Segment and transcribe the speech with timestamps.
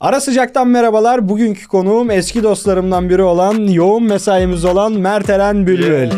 [0.00, 1.28] Ara sıcaktan merhabalar.
[1.28, 6.10] Bugünkü konuğum eski dostlarımdan biri olan, yoğun mesaimiz olan Mert Eren Bülbül.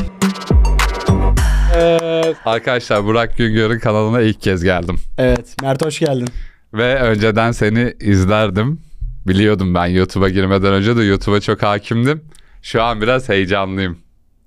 [1.76, 2.36] Evet.
[2.44, 4.96] Arkadaşlar Burak Güngör'ün kanalına ilk kez geldim.
[5.18, 6.28] Evet, Mert hoş geldin.
[6.74, 8.80] Ve önceden seni izlerdim.
[9.26, 12.20] Biliyordum ben YouTube'a girmeden önce de YouTube'a çok hakimdim.
[12.62, 13.98] Şu an biraz heyecanlıyım.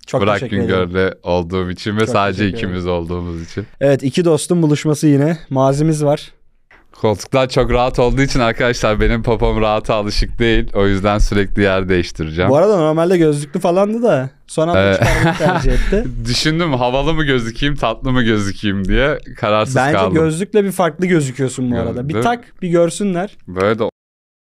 [0.06, 0.88] Çok Burak teşekkür ederim.
[0.90, 3.66] Güngör'le olduğum için ve Çok sadece ikimiz olduğumuz için.
[3.80, 5.38] Evet, iki dostun buluşması yine.
[5.50, 6.32] Mazimiz var.
[7.00, 10.70] Koltuklar çok rahat olduğu için arkadaşlar benim popom rahata alışık değil.
[10.74, 12.50] O yüzden sürekli yer değiştireceğim.
[12.50, 14.98] Bu arada normalde gözlüklü falandı da son anda Evet.
[14.98, 16.04] çıkarmayı tercih etti.
[16.24, 20.14] Düşündüm havalı mı gözükeyim tatlı mı gözükeyim diye kararsız Bence kaldım.
[20.14, 22.08] gözlükle bir farklı gözüküyorsun bu arada.
[22.08, 23.36] Bir tak, bir görsünler.
[23.48, 23.84] Böyle de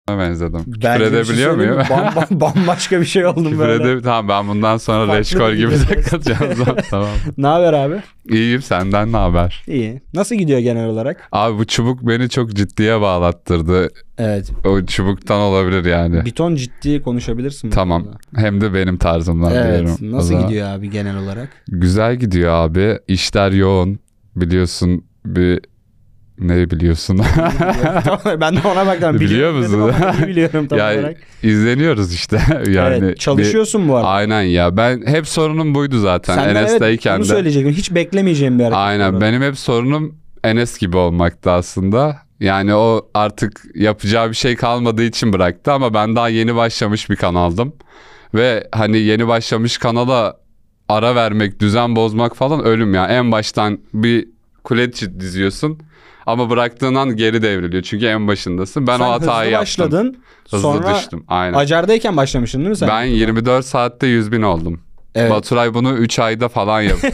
[0.10, 0.60] benzedim.
[0.68, 1.76] Bence Küfür bir şey edebiliyor muyum?
[1.78, 1.84] mi?
[1.90, 3.92] Bam- bam- bambaşka bir şey oldum Küfür böyle.
[3.92, 6.54] edip tamam ben bundan sonra reşkol gibi takılacağım.
[6.56, 7.10] zaten, tamam.
[7.38, 7.96] Ne haber abi?
[8.30, 9.64] İyiyim senden ne haber?
[9.68, 10.02] İyi.
[10.14, 11.28] Nasıl gidiyor genel olarak?
[11.32, 13.88] Abi bu çubuk beni çok ciddiye bağlattırdı.
[14.18, 14.52] Evet.
[14.66, 16.26] O çubuktan olabilir yani.
[16.26, 17.72] Bir ton ciddi konuşabilirsin.
[17.72, 18.04] bu Tamam.
[18.04, 18.18] konuda.
[18.36, 19.66] Hem de benim tarzımdan Evet.
[19.88, 20.14] diyorum.
[20.14, 20.48] O Nasıl zaman.
[20.48, 21.50] gidiyor abi genel olarak?
[21.67, 23.00] Güzel gidiyor abi.
[23.08, 24.00] İşler yoğun.
[24.36, 25.60] Biliyorsun bir
[26.44, 27.22] ne biliyorsun?
[28.39, 29.19] Ben de ona baktım.
[29.19, 29.91] Biliyor musun?
[30.27, 31.17] biliyorum tam Ya, olarak.
[31.44, 32.39] İzleniyoruz işte.
[32.72, 34.08] yani evet, çalışıyorsun bu bir- arada.
[34.08, 34.77] Aynen ya.
[34.77, 36.36] Ben hep sorunum buydu zaten.
[36.36, 37.30] Sen de evet, Enes'teyken bunu de.
[37.30, 37.73] söyleyecektim.
[37.73, 38.77] Hiç beklemeyeceğim bir hareket.
[38.77, 42.17] bu Aynen benim hep sorunum Enes gibi olmaktı aslında.
[42.39, 47.16] Yani o artık yapacağı bir şey kalmadığı için bıraktı ama ben daha yeni başlamış bir
[47.16, 47.73] kanaldım.
[48.33, 50.38] Ve hani yeni başlamış kanala
[50.89, 53.08] ara vermek, düzen bozmak falan ölüm ya.
[53.08, 54.27] En baştan bir
[54.64, 55.80] kule diziyorsun
[56.25, 57.83] ama bıraktığın an geri devriliyor.
[57.83, 58.88] Çünkü en başındasın.
[58.88, 59.61] Ben Sen o hatayı hızlı yaptım.
[59.61, 60.17] başladın.
[60.52, 61.23] Hızlı sonra düştüm.
[61.28, 61.58] Aynen.
[61.58, 62.89] Acardayken başlamışsın değil mi sen?
[62.89, 64.81] Ben 24 saatte 100 bin oldum.
[65.16, 65.31] Evet.
[65.31, 67.11] Baturay bunu 3 ayda falan yaptı.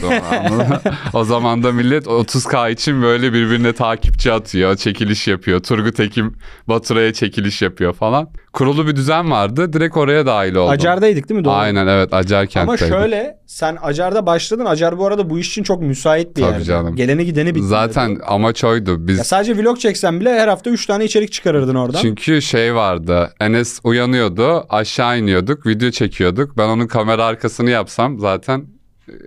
[1.12, 5.60] O zaman da millet 30k için böyle birbirine takipçi atıyor, çekiliş yapıyor.
[5.60, 6.34] Turgut Ekim
[6.68, 8.30] Baturay'a çekiliş yapıyor falan.
[8.52, 9.72] Kurulu bir düzen vardı.
[9.72, 10.70] Direkt oraya dahil oldum.
[10.72, 11.44] Acar'daydık değil mi?
[11.44, 11.54] Doğru.
[11.54, 12.94] Aynen evet Acar Ama kentteydim.
[12.94, 14.64] şöyle sen Acar'da başladın.
[14.64, 16.60] Acar bu arada bu iş için çok müsait bir Tabii yer.
[16.60, 16.96] canım.
[16.96, 17.66] Geleni gideni bitti.
[17.66, 19.06] Zaten amaç oydu.
[19.06, 21.98] Biz Ya sadece vlog çeksen bile her hafta 3 tane içerik çıkarırdın oradan.
[22.00, 23.30] Çünkü şey vardı.
[23.40, 24.66] Enes uyanıyordu.
[24.68, 25.66] Aşağı iniyorduk.
[25.66, 26.56] Video çekiyorduk.
[26.58, 28.64] Ben onun kamera arkasını yapsam zaten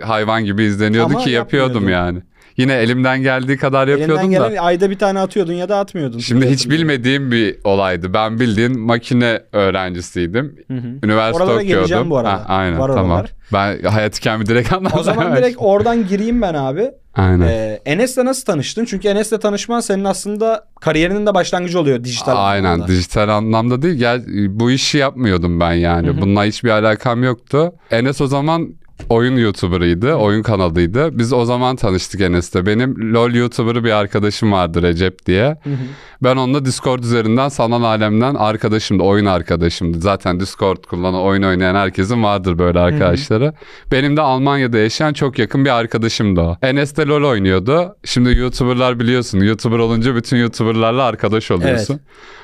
[0.02, 2.06] hayvan gibi izleniyordu Ama ki yapıyordum yapmıyordun.
[2.06, 2.22] yani.
[2.58, 4.48] Yine elimden geldiği kadar yapıyordum Elinden da.
[4.50, 6.20] gelen ayda bir tane atıyordun ya da atmıyordun.
[6.20, 8.14] Şimdi hiç bilmediğim bir olaydı.
[8.14, 10.56] Ben bildiğin makine öğrencisiydim.
[10.68, 10.88] Hı hı.
[11.04, 11.68] Üniversite Oralara okuyordum.
[11.80, 12.34] geleceğim bu arada.
[12.34, 13.12] Ha, aynen Var tamam.
[13.12, 13.32] oralar.
[13.54, 14.98] Ben hayat hikayemi direkt anladım.
[15.00, 16.92] O zaman direkt oradan gireyim ben abi.
[17.16, 17.48] Aynen.
[17.48, 18.86] Ee, Enes'le nasıl tanıştın?
[18.86, 22.88] Çünkü Enes'le tanışman senin aslında kariyerinin de başlangıcı oluyor dijital Aynen anlamda.
[22.92, 23.96] dijital anlamda değil.
[23.96, 26.22] Gel bu işi yapmıyordum ben yani.
[26.22, 27.74] Bununla hiçbir alakam yoktu.
[27.92, 28.74] Enes o zaman
[29.10, 30.14] oyun YouTuber'ıydı.
[30.14, 31.18] Oyun kanalıydı.
[31.18, 32.56] Biz o zaman tanıştık Enes'le.
[32.56, 35.58] Benim LoL YouTuber'ı bir arkadaşım vardı Recep diye.
[35.64, 35.78] Hı hı.
[36.24, 39.04] Ben onunla Discord üzerinden sanal alemden arkadaşımdı.
[39.04, 40.00] Oyun arkadaşımdı.
[40.00, 43.54] Zaten Discord kullanan, oyun oynayan herkesin vardır böyle arkadaşları.
[43.92, 46.58] Benim de Almanya'da yaşayan çok yakın bir arkadaşımdı o.
[46.62, 47.96] Enes de LoL oynuyordu.
[48.06, 49.40] Şimdi YouTuber'lar biliyorsun.
[49.40, 52.00] YouTuber olunca bütün YouTuber'larla arkadaş oluyorsun.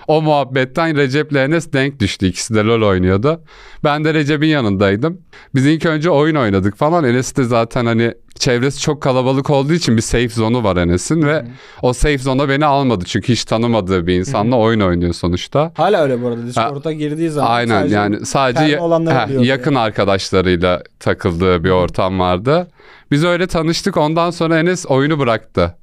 [0.07, 2.25] O muhabbetten Recep'le Enes denk düştü.
[2.25, 3.41] İkisi de LoL oynuyordu.
[3.83, 5.21] Ben de Recep'in yanındaydım.
[5.55, 7.03] Biz ilk önce oyun oynadık falan.
[7.03, 11.45] Enes de zaten hani çevresi çok kalabalık olduğu için bir safe zone'u var Enes'in ve
[11.81, 13.05] o safe zone'a beni almadı.
[13.07, 15.71] Çünkü hiç tanımadığı bir insanla oyun oynuyor sonuçta.
[15.75, 16.45] Hala öyle bu arada.
[16.47, 17.51] Discord'a girdiği zaman.
[17.51, 19.41] Aynen sadece yani sadece oluyor.
[19.41, 22.67] yakın arkadaşlarıyla takıldığı bir ortam vardı.
[23.11, 23.97] Biz öyle tanıştık.
[23.97, 25.75] Ondan sonra Enes oyunu bıraktı.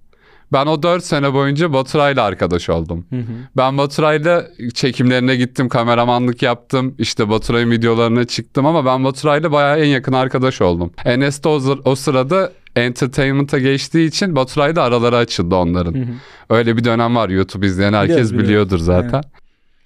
[0.53, 3.07] Ben o 4 sene boyunca Baturay'la arkadaş oldum.
[3.11, 3.23] Hı hı.
[3.57, 6.95] Ben Baturay'la çekimlerine gittim, kameramanlık yaptım.
[6.99, 10.91] İşte Baturay'ın videolarına çıktım ama ben Baturay'la bayağı en yakın arkadaş oldum.
[11.05, 15.95] Enes de o, o sırada entertainment'a geçtiği için Baturay'da araları açıldı onların.
[15.95, 16.15] Hı hı.
[16.51, 18.49] Öyle bir dönem var YouTube izleyen herkes Biliyoruz, biliyoruz.
[18.49, 19.23] biliyordur zaten.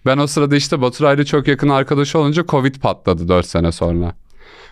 [0.06, 4.12] Ben o sırada işte Baturay'la çok yakın arkadaş olunca Covid patladı 4 sene sonra.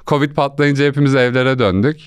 [0.06, 2.00] Covid patlayınca hepimiz evlere döndük.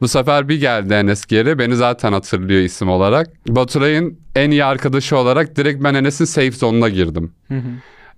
[0.00, 1.58] Bu sefer bir geldi Enes geri.
[1.58, 3.26] Beni zaten hatırlıyor isim olarak.
[3.48, 7.32] Baturay'ın en iyi arkadaşı olarak direkt ben Enes'in safe zone'una girdim.
[7.48, 7.68] Hı hı.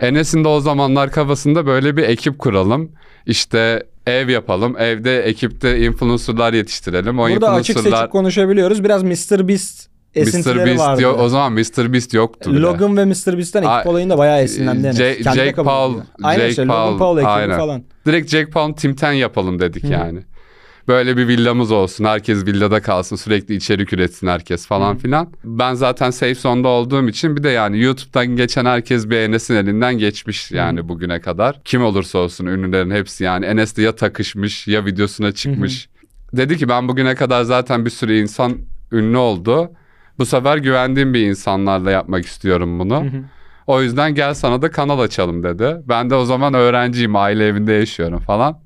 [0.00, 2.92] Enes'in de o zamanlar kafasında böyle bir ekip kuralım.
[3.26, 4.76] İşte ev yapalım.
[4.78, 7.18] Evde ekipte influencerlar yetiştirelim.
[7.18, 8.84] O Burada açık influencerlar seçik konuşabiliyoruz.
[8.84, 9.48] Biraz Mr.
[9.48, 10.66] Beast esintileri Mr.
[10.66, 11.02] Beast vardı.
[11.02, 11.20] yok.
[11.20, 11.92] O zaman Mr.
[11.92, 12.60] Beast yoktu bile.
[12.60, 13.36] Logan ve Mr.
[13.38, 14.86] Beast'ten ekip Ay- olayında bayağı esinlendi.
[14.86, 14.98] Enes.
[14.98, 16.00] Jake- Jake Paul-.
[16.22, 17.58] Aynen Jake işte Logan Paul, Paul ekibi aynen.
[17.58, 17.82] falan.
[18.06, 19.92] Direkt Jack Paul Team 10 yapalım dedik Hı.
[19.92, 20.22] yani.
[20.88, 22.04] Böyle bir villamız olsun.
[22.04, 23.16] Herkes villada kalsın.
[23.16, 25.32] Sürekli içerik üretsin herkes falan filan.
[25.44, 29.98] Ben zaten safe zone'da olduğum için bir de yani YouTube'dan geçen herkes bir Enes'in elinden
[29.98, 31.60] geçmiş yani bugüne kadar.
[31.64, 35.88] Kim olursa olsun ünlülerin hepsi yani Enes'le ya takışmış ya videosuna çıkmış.
[36.32, 38.58] Dedi ki ben bugüne kadar zaten bir sürü insan
[38.92, 39.70] ünlü oldu.
[40.18, 43.04] Bu sefer güvendiğim bir insanlarla yapmak istiyorum bunu.
[43.04, 43.22] Hı hı.
[43.66, 45.76] O yüzden gel sana da kanal açalım dedi.
[45.88, 48.60] Ben de o zaman öğrenciyim, aile evinde yaşıyorum falan.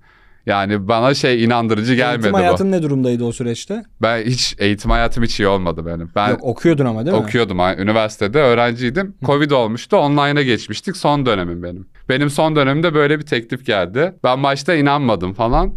[0.47, 2.39] Yani bana şey inandırıcı gelmedi Eğitim bu.
[2.39, 3.85] hayatın ne durumdaydı o süreçte?
[4.03, 6.11] Ben hiç eğitim hayatım hiç iyi olmadı benim.
[6.17, 7.23] Ben Yok okuyordun ama değil mi?
[7.23, 7.59] okuyordum.
[7.59, 9.15] Üniversitede öğrenciydim.
[9.25, 9.97] Covid olmuştu.
[9.97, 10.97] Online'a geçmiştik.
[10.97, 11.87] Son dönemim benim.
[12.09, 14.15] Benim son dönemimde böyle bir teklif geldi.
[14.25, 15.75] Ben başta inanmadım falan.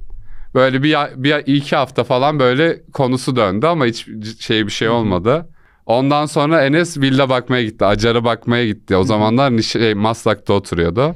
[0.55, 4.07] Böyle bir, bir iki hafta falan böyle konusu döndü ama hiç
[4.39, 5.49] şey bir şey olmadı.
[5.85, 7.85] Ondan sonra Enes villa bakmaya gitti.
[7.85, 8.95] Acar'a bakmaya gitti.
[8.95, 11.15] O zamanlar şey, Maslak'ta oturuyordu.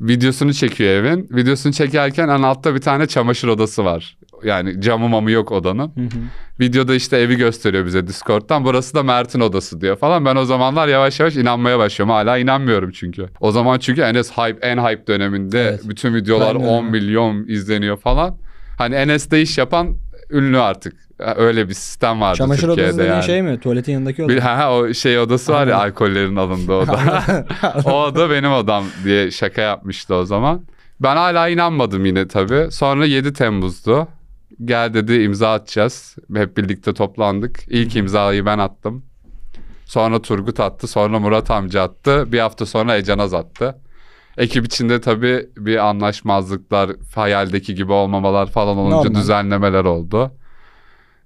[0.00, 1.28] Videosunu çekiyor evin.
[1.30, 4.16] Videosunu çekerken en altta bir tane çamaşır odası var.
[4.44, 5.88] Yani camı mamı yok odanın.
[5.96, 6.08] Hı hı.
[6.60, 8.64] Videoda işte evi gösteriyor bize Discord'dan.
[8.64, 10.24] Burası da Mert'in odası diyor falan.
[10.24, 12.14] Ben o zamanlar yavaş yavaş inanmaya başlıyorum.
[12.14, 13.26] Hala inanmıyorum çünkü.
[13.40, 15.80] O zaman çünkü Enes hype, en hype döneminde Evet.
[15.88, 16.90] bütün videolar Prime 10 dönemi.
[16.90, 18.38] milyon izleniyor falan.
[18.78, 19.96] Hani Enes'te iş yapan
[20.30, 20.94] ünlü artık.
[21.36, 23.22] Öyle bir sistem vardı Çamaşır Türkiye'de odası yani.
[23.22, 23.60] şey mi?
[23.60, 24.32] Tuvaletin yanındaki oda.
[24.32, 26.98] Bir, ha, ha, o şey odası var ya alkollerin alındığı oda.
[27.84, 30.62] o oda benim odam diye şaka yapmıştı o zaman.
[31.00, 32.68] Ben hala inanmadım yine tabii.
[32.70, 34.08] Sonra 7 Temmuz'du.
[34.64, 36.16] Gel dedi imza atacağız.
[36.34, 37.60] Hep birlikte toplandık.
[37.68, 39.04] İlk imzayı ben attım.
[39.84, 40.86] Sonra Turgut attı.
[40.88, 42.32] Sonra Murat amca attı.
[42.32, 43.78] Bir hafta sonra Ecanaz attı.
[44.38, 49.14] Ekip içinde tabii bir anlaşmazlıklar, hayaldeki gibi olmamalar falan olunca Normal.
[49.20, 50.32] düzenlemeler oldu.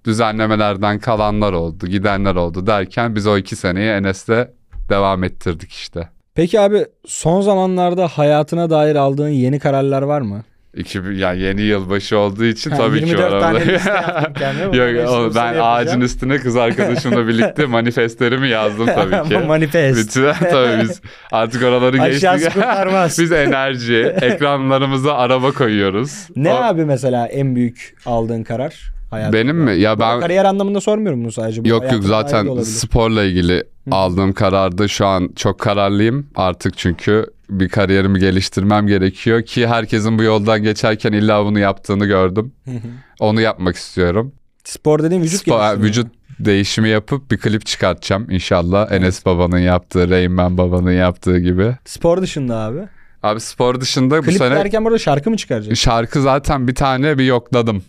[0.07, 4.49] Düzenlemelerden kalanlar oldu, gidenler oldu derken biz o iki seneyi Enes'le
[4.89, 6.09] devam ettirdik işte.
[6.35, 10.43] Peki abi son zamanlarda hayatına dair aldığın yeni kararlar var mı?
[10.75, 13.41] İki, yani yeni yılbaşı olduğu için Ha, tabii ki 24 var.
[13.41, 13.91] tane liste.
[14.73, 15.67] Bunları Yok o- ben yapacağım.
[15.67, 19.39] ağacın üstüne kız arkadaşımla birlikte manifestlerimi yazdım tabii ki.
[19.39, 19.99] Manifest.
[20.19, 21.01] Bütün, tabii biz
[21.33, 22.53] artık oraları geçtik.
[22.55, 23.19] kurtarmaz.
[23.19, 26.27] biz enerji, ekranlarımıza araba koyuyoruz.
[26.37, 28.96] Ne O- abi mesela en büyük aldığın karar?
[29.11, 29.37] Hayatında?
[29.37, 29.73] Benim mi?
[29.77, 31.65] Ya ben Kariyer anlamında sormuyorum bunu sadece.
[31.65, 37.69] Bu Yok yok zaten sporla ilgili aldığım kararda şu an çok kararlıyım artık çünkü bir
[37.69, 42.53] kariyerimi geliştirmem gerekiyor ki herkesin bu yoldan geçerken illa bunu yaptığını gördüm.
[42.65, 42.77] Hı hı.
[43.21, 44.33] Onu yapmak istiyorum.
[44.65, 45.85] Spor dediğin vücut Spor- geliştirme.
[45.89, 46.07] vücut
[46.41, 48.93] değişimi yapıp bir klip çıkartacağım inşallah.
[48.93, 51.77] Enes babanın yaptığı, Rain babanın yaptığı gibi.
[51.85, 52.81] Spor dışında abi.
[53.23, 55.75] Abi spor dışında bu Klip sene derken burada şarkı mı çıkaracaksın?
[55.75, 57.83] şarkı zaten bir tane bir yokladım.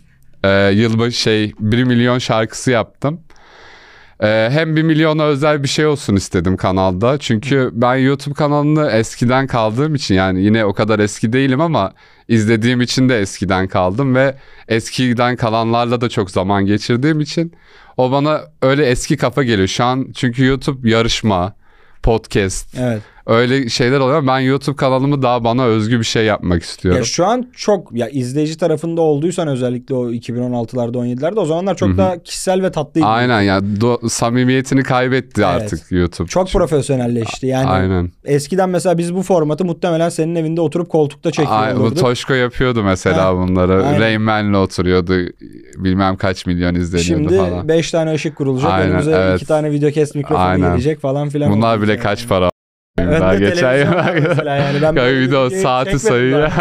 [0.44, 3.20] Ee, yılbaşı şey 1 milyon şarkısı yaptım.
[4.22, 7.18] Ee, hem 1 milyona özel bir şey olsun istedim kanalda.
[7.18, 11.92] Çünkü ben YouTube kanalını eskiden kaldığım için yani yine o kadar eski değilim ama
[12.28, 14.34] izlediğim için de eskiden kaldım ve
[14.68, 17.52] eskiden kalanlarla da çok zaman geçirdiğim için
[17.96, 19.68] o bana öyle eski kafa geliyor.
[19.68, 21.54] Şu an çünkü YouTube yarışma,
[22.02, 23.02] podcast Evet.
[23.28, 24.26] Öyle şeyler oluyor.
[24.26, 26.98] Ben YouTube kanalımı daha bana özgü bir şey yapmak istiyorum.
[27.00, 31.96] Ya şu an çok ya izleyici tarafında olduysan özellikle o 2016'larda 17'lerde o zamanlar çok
[31.96, 33.06] daha kişisel ve tatlıydı.
[33.06, 35.62] Aynen ya do- samimiyetini kaybetti Evet.
[35.62, 36.28] artık YouTube.
[36.28, 37.46] Çok profesyonelleşti.
[37.46, 38.10] Yani Aynen.
[38.24, 41.94] eskiden mesela biz bu formatı muhtemelen senin evinde oturup koltukta çekiyor Ay, bu.
[41.94, 43.84] Toşko yapıyordu mesela Ha, bunları.
[43.86, 44.00] aynen.
[44.00, 45.14] Rain Man'le oturuyordu.
[45.76, 47.68] Bilmem kaç milyon izleniyordu Şimdi falan.
[47.68, 48.72] 5 tane ışık kurulacak.
[48.72, 49.36] Aynen, Önümüze evet.
[49.36, 50.70] 2 tane video kes mikrofonu Aynen.
[50.72, 51.52] gelecek falan filan.
[51.52, 52.00] Bunlar bile yani.
[52.00, 52.50] kaç para
[53.06, 54.82] daha geçen mesela yani.
[54.82, 56.52] Ben böyle bir de o videoyu saati sayıyor.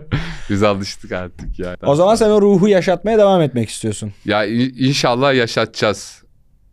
[0.50, 1.76] Biz alıştık artık ya.
[1.82, 4.12] O zaman sen o ruhu yaşatmaya devam etmek istiyorsun.
[4.24, 4.44] Ya
[4.78, 6.22] inşallah yaşatacağız.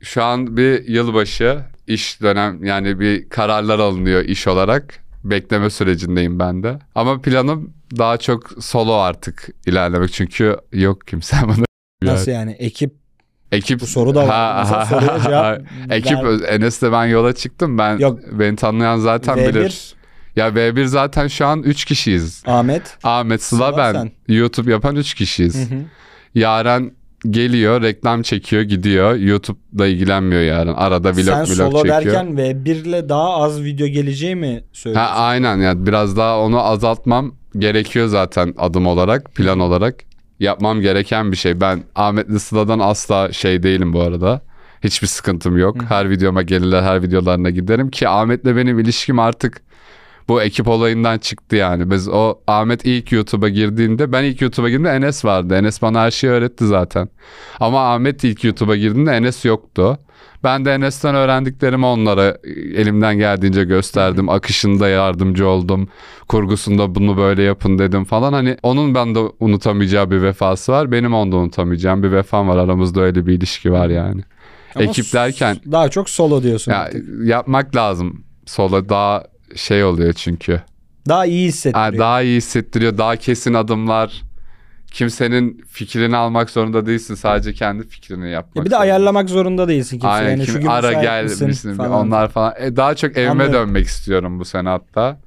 [0.02, 5.04] Şu an bir yılbaşı iş dönem yani bir kararlar alınıyor iş olarak.
[5.24, 6.80] Bekleme sürecindeyim ben de.
[6.96, 10.14] Ama planım daha çok solo artık ilerlemek.
[10.14, 11.66] Çünkü yok kimse bana.
[12.04, 12.52] Nasıl yani?
[12.52, 13.03] Ekip
[13.54, 14.28] Ekip bu soru da.
[14.28, 15.58] Ha, ha, soruya cevap ha.
[15.90, 16.40] Ekip ver.
[16.56, 17.78] Enes'le ben yola çıktım.
[17.78, 18.20] Ben Yok.
[18.32, 19.94] beni tanıyan zaten V1, bilir.
[20.36, 22.44] Ya V1 zaten şu an 3 kişiyiz.
[22.48, 22.98] Ahmet.
[23.04, 23.94] Ahmet Sıla Sıla, ben.
[23.94, 24.12] sen.
[24.36, 25.56] YouTube yapan 3 kişiyiz.
[25.72, 25.80] Hı hı.
[26.36, 26.92] Yaren
[27.30, 29.16] geliyor, reklam çekiyor, gidiyor.
[29.16, 30.74] YouTube'da ilgilenmiyor Yaren.
[30.74, 31.96] Arada vlog Sen vlog solo çekiyor.
[32.06, 35.12] derken ve birle daha az video geleceği mi Ha, söylüyorsun?
[35.16, 39.96] aynen yani biraz daha onu azaltmam gerekiyor zaten adım olarak, plan olarak.
[40.44, 41.62] Yapmam gereken bir şey.
[41.62, 44.42] Ben Ahmetli Sıla'dan asla şey değilim bu arada.
[44.84, 45.76] Hiçbir sıkıntım yok.
[45.90, 49.62] Her videoma gelirler, her videolarına giderim ki Ahmet'le benim ilişkim artık
[50.28, 51.92] bu ekip olayından çıktı yani.
[51.92, 55.56] Biz o Ahmet ilk YouTube'a girdiğinde ben ilk YouTube'a girdiğimde Enes vardı.
[55.56, 57.10] Enes bana her şeyi öğretti zaten.
[57.60, 59.98] Ama Ahmet ilk YouTube'a girdiğinde Enes yoktu.
[60.44, 62.38] Ben de Enes'ten öğrendiklerimi onlara
[62.76, 64.30] elimden geldiğince gösterdim.
[64.30, 65.88] Akışında yardımcı oldum.
[66.28, 68.34] Kurgusunda bunu böyle yapın dedim falan.
[68.34, 70.92] Hani onun bende unutamayacağı bir vefası var.
[70.92, 72.58] Benim onda unutamayacağım bir vefam var.
[72.58, 74.22] Aramızda öyle bir ilişki var yani.
[74.76, 76.72] Ama ekip derken daha çok solo diyorsun.
[76.72, 77.06] ya, artık.
[77.26, 78.24] yapmak lazım.
[78.46, 79.24] Solo daha
[79.56, 80.62] şey oluyor çünkü.
[81.10, 81.94] Daha iyi hissettiriyor.
[81.94, 82.98] Ha, daha iyi hissettiriyor.
[82.98, 84.22] Daha kesin adımlar.
[84.92, 87.16] kimsenin fikrini almak zorunda değilsin.
[87.16, 88.56] Sadece kendi fikrini yapmak.
[88.56, 88.82] Ya bir de zorundasın.
[88.82, 90.08] ayarlamak zorunda değilsin kimse.
[90.08, 91.92] Aynen yani kim şu gün ara gel misin falan.
[91.92, 92.54] onlar falan.
[92.60, 93.54] E, daha çok evime Anlıyorum.
[93.54, 95.20] dönmek istiyorum bu sene hatta.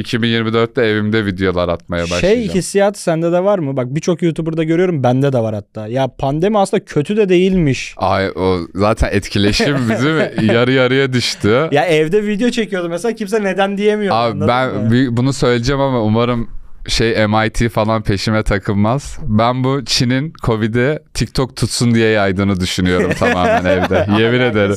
[0.00, 2.34] 2024'te evimde videolar atmaya başlayacağım.
[2.34, 3.76] Şey hissiyat sende de var mı?
[3.76, 5.86] Bak birçok YouTuber'da görüyorum bende de var hatta.
[5.86, 7.94] Ya pandemi aslında kötü de değilmiş.
[7.96, 10.16] Ay o zaten etkileşim bizim
[10.52, 11.68] yarı yarıya düştü.
[11.72, 14.14] Ya evde video çekiyordu mesela kimse neden diyemiyor.
[14.16, 16.59] Abi ben bir- bunu söyleyeceğim ama umarım
[16.90, 19.18] şey MIT falan peşime takılmaz.
[19.22, 24.06] Ben bu Çin'in Covid'i TikTok tutsun diye yaydığını düşünüyorum tamamen evde.
[24.18, 24.76] Yemin ederim.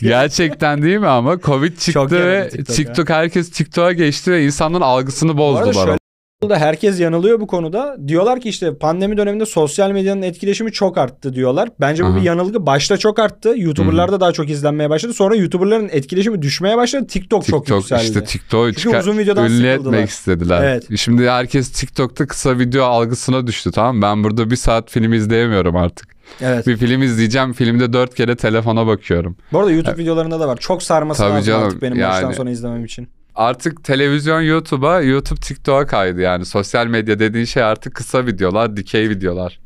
[0.00, 5.30] Gerçekten değil mi ama Covid çıktı ve TikTok TikTok, herkes TikTok'a geçti ve insanların algısını
[5.30, 6.01] arada bozdular.
[6.50, 7.96] Da herkes yanılıyor bu konuda.
[8.08, 11.68] Diyorlar ki işte pandemi döneminde sosyal medyanın etkileşimi çok arttı diyorlar.
[11.80, 12.16] Bence bu Aha.
[12.16, 12.66] bir yanılgı.
[12.66, 13.54] Başta çok arttı.
[13.56, 15.14] YouTuber'lar da daha çok izlenmeye başladı.
[15.14, 17.06] Sonra YouTuber'ların etkileşimi düşmeye başladı.
[17.06, 18.02] TikTok, çok TikTok yükseldi.
[18.02, 19.94] işte TikTok'u Çünkü çıkar, uzun videodan ünlü sıkıldılar.
[19.94, 20.62] etmek istediler.
[20.62, 20.98] Evet.
[20.98, 24.02] Şimdi herkes TikTok'ta kısa video algısına düştü tamam mı?
[24.02, 26.08] Ben burada bir saat film izleyemiyorum artık.
[26.40, 26.66] Evet.
[26.66, 29.36] Bir film izleyeceğim filmde dört kere telefona bakıyorum.
[29.52, 30.56] Bu arada YouTube videolarında da var.
[30.56, 32.34] Çok sarması Tabii lazım canım, artık benim baştan yani.
[32.34, 33.08] sona izlemem için.
[33.34, 36.44] Artık televizyon YouTube'a, YouTube TikTok'a kaydı yani.
[36.46, 39.61] Sosyal medya dediğin şey artık kısa videolar, dikey videolar.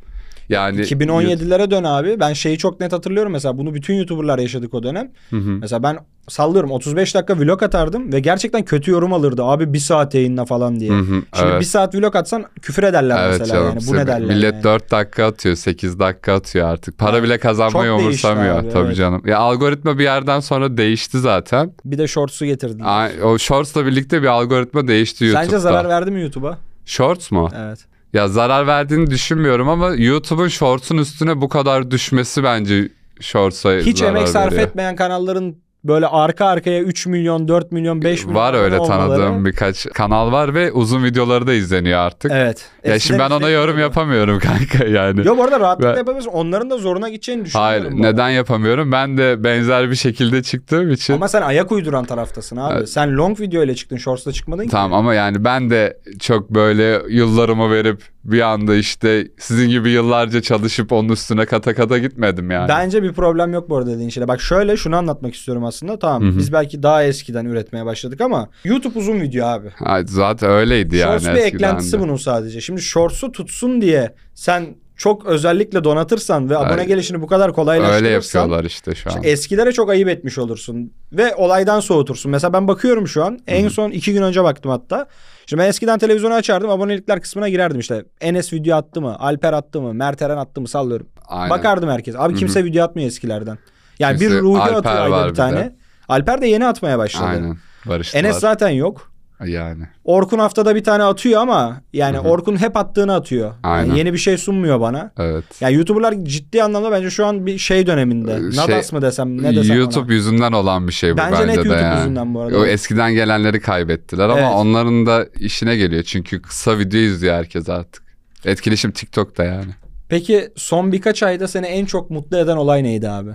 [0.49, 2.21] Yani 2017'lere dön abi.
[2.21, 3.59] Ben şeyi çok net hatırlıyorum mesela.
[3.59, 5.11] Bunu bütün YouTuber'lar yaşadık o dönem.
[5.31, 5.51] Hı hı.
[5.51, 5.99] Mesela ben
[6.29, 9.45] sallıyorum 35 dakika vlog atardım ve gerçekten kötü yorum alırdı.
[9.45, 10.91] Abi bir saat yayınla falan diye.
[10.91, 11.05] Hı hı,
[11.37, 11.61] Şimdi evet.
[11.61, 13.69] bir saat vlog atsan küfür ederler Evet mesela canım.
[13.75, 13.87] yani.
[13.89, 14.65] Bu ne derler Millet yani.
[14.65, 16.99] 4 dakika atıyor, 8 dakika atıyor artık.
[16.99, 18.97] Para bile kazanmayı Çok umursamıyor abi, tabii evet.
[18.97, 19.23] canım.
[19.27, 21.73] Ya algoritma bir yerden sonra değişti zaten.
[21.85, 22.85] Bir de shorts'u getirdiler.
[22.87, 25.45] Ay- O Shorts'la birlikte bir algoritma değişti YouTube'da.
[25.45, 26.59] Sence zarar verdi mi YouTube'a?
[26.85, 27.49] Shorts mu?
[27.59, 27.79] Evet.
[28.13, 32.89] Ya zarar verdiğini düşünmüyorum ama YouTube'un Shorts'un üstüne bu kadar düşmesi bence
[33.21, 34.69] Shorts'a Hiç zarar emek sarf veriyor.
[34.69, 39.11] etmeyen kanalların böyle arka arkaya 3 milyon, 4 milyon, 5 milyon Var öyle abone tanıdığım
[39.25, 42.31] olmaları- birkaç kanal var ve uzun videoları da izleniyor artık.
[42.35, 42.69] Evet.
[42.85, 45.27] Ya Eskiden şimdi ben ona yorum yapamıyorum kanka yani.
[45.27, 46.31] Yok bu arada rahatlıkla Ben- yapabilirsin.
[46.31, 47.69] Onların da zoruna gideceğini düşünüyorum.
[47.71, 48.13] Hayır bu arada.
[48.13, 48.93] neden yapamıyorum?
[48.93, 51.15] Ben de benzer bir şekilde çıktığım için.
[51.15, 52.75] Ama sen ayak uyduran taraftasın abi.
[52.79, 52.89] Evet.
[52.89, 54.71] Sen long video ile çıktın, shorts'la çıkmadın ki.
[54.71, 58.03] Tamam ama yani ben de çok böyle yıllarımı verip
[58.33, 62.69] bir anda işte sizin gibi yıllarca çalışıp onun üstüne kata kata gitmedim yani.
[62.69, 64.29] Bence bir problem yok bu arada dediğin şeyle.
[64.29, 65.99] Bak şöyle şunu anlatmak istiyorum aslında.
[65.99, 66.39] Tamam Hı hı.
[66.39, 69.69] biz belki daha eskiden üretmeye başladık ama YouTube uzun video abi.
[69.71, 72.01] Ha, zaten öyleydi yani Shorts bir eklentisi de.
[72.01, 72.61] bunun sadece.
[72.61, 74.67] Şimdi Shorts'u tutsun diye sen
[74.97, 76.89] çok özellikle donatırsan ve abone Evet.
[76.89, 79.17] gelişini bu kadar Öyle kolaylaştırırsan yapıyorlar işte şu an.
[79.17, 82.31] işte eskilere çok ayıp etmiş olursun ve olaydan soğutursun.
[82.31, 83.39] Mesela ben bakıyorum şu an.
[83.47, 85.07] En son iki gün önce baktım hatta.
[85.47, 88.05] Şimdi ben eskiden televizyonu açardım abonelikler kısmına girerdim işte.
[88.21, 89.17] Enes video attı mı?
[89.19, 89.95] Alper attı mı?
[89.95, 90.69] Mert Eren attı mı?
[90.69, 91.09] Sallıyorum.
[91.29, 91.51] Aynen.
[91.51, 92.15] Bakardım herkes.
[92.19, 93.59] Abi kimse video atmıyor eskilerden.
[93.99, 95.57] Yani Kimse- bir Ruhi Alper atıyor ayda bir bir tane.
[95.57, 95.77] de.
[96.09, 97.25] Alper de yeni atmaya başladı.
[97.25, 97.57] Aynen.
[97.87, 98.25] Barıştılar.
[98.25, 99.13] Enes zaten yok.
[99.45, 99.83] Yani.
[100.05, 102.29] Orkun haftada bir tane atıyor ama yani Hı hı.
[102.29, 103.47] Orkun hep attığını atıyor.
[103.65, 103.95] Yani Aynen.
[103.95, 105.13] yeni bir şey sunmuyor bana.
[105.19, 105.45] Evet.
[105.61, 108.33] Yani YouTuber'lar ciddi anlamda bence şu an bir şey döneminde.
[108.33, 110.13] Ee, Nadas şey, mı desem ne desem YouTube ona.
[110.15, 111.99] yüzünden olan bir şey bu Bence bence, net de YouTube yani.
[111.99, 112.59] yüzünden bu arada.
[112.59, 114.53] O eskiden gelenleri kaybettiler ama Evet.
[114.55, 116.03] onların da işine geliyor.
[116.03, 118.03] Çünkü kısa video izliyor herkes artık.
[118.45, 119.71] Etkileşim TikTok'ta yani.
[120.09, 123.31] Peki son birkaç ayda seni en çok mutlu eden olay neydi abi?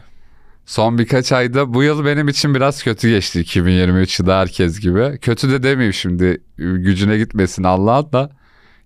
[0.66, 5.18] Son birkaç ayda bu yıl benim için biraz kötü geçti 2023 yılı herkes gibi.
[5.22, 8.30] Kötü de demeyeyim şimdi gücüne gitmesin Allah da.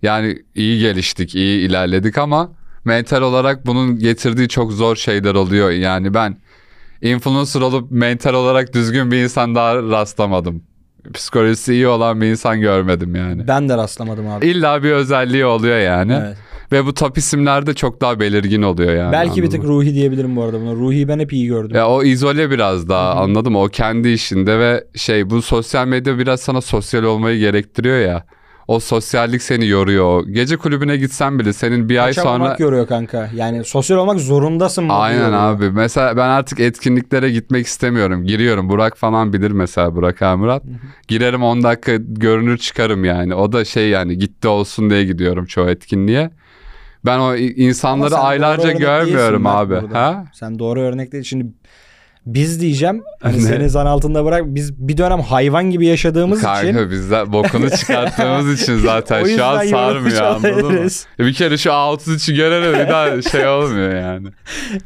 [0.01, 2.51] Yani iyi geliştik, iyi ilerledik ama
[2.86, 5.70] mental olarak bunun getirdiği çok zor şeyler oluyor.
[5.70, 6.38] Yani ben
[7.01, 10.63] influencer olup mental olarak düzgün bir insan daha rastlamadım.
[11.14, 13.48] Psikolojisi iyi olan bir insan görmedim yani.
[13.48, 14.46] Ben de rastlamadım abi.
[14.48, 16.14] İlla bir özelliği oluyor yani.
[16.26, 16.38] Evet.
[16.72, 19.12] Ve bu top isimlerde çok daha belirgin oluyor yani.
[19.12, 19.64] Belki bir tık?
[19.64, 20.72] Ruhi diyebilirim bu arada buna.
[20.74, 21.76] Ruhi'yi ben hep iyi gördüm.
[21.78, 23.56] Ya o izole biraz daha anladım?
[23.56, 28.26] O kendi işinde ve şey bu sosyal medya biraz sana sosyal olmayı gerektiriyor ya.
[28.67, 30.27] O sosyallik seni yoruyor.
[30.27, 33.29] Gece kulübüne gitsen bile senin bir ay sonra Kaçamamak yoruyor kanka.
[33.36, 34.89] Yani sosyal olmak zorundasın.
[34.89, 35.41] Aynen yoruyor.
[35.41, 35.72] abi.
[35.72, 38.24] Mesela ben artık etkinliklere gitmek istemiyorum.
[38.25, 38.69] Giriyorum.
[38.69, 40.63] Burak falan bilir mesela Burak Amurat.
[41.07, 43.36] Girerim 10 dakika görünür çıkarım yani.
[43.36, 46.31] O da şey yani gitti olsun diye gidiyorum çoğu etkinliğe.
[47.05, 49.75] Ben o insanları aylarca görmüyorum abi.
[49.93, 50.25] Ha?
[50.34, 51.24] Sen doğru örnek değil.
[51.24, 51.45] Şimdi
[52.25, 53.41] biz diyeceğim hani Ne?
[53.41, 57.70] seni zan altında bırak biz bir dönem hayvan gibi yaşadığımız için Kanka biz de bokunu
[57.77, 60.63] çıkarttığımız için zaten şu an sarmıyor anladın mı?
[60.63, 61.08] olabiliriz.
[61.20, 64.27] Bir kere şu 603'ü görelim bir daha şey olmuyor yani.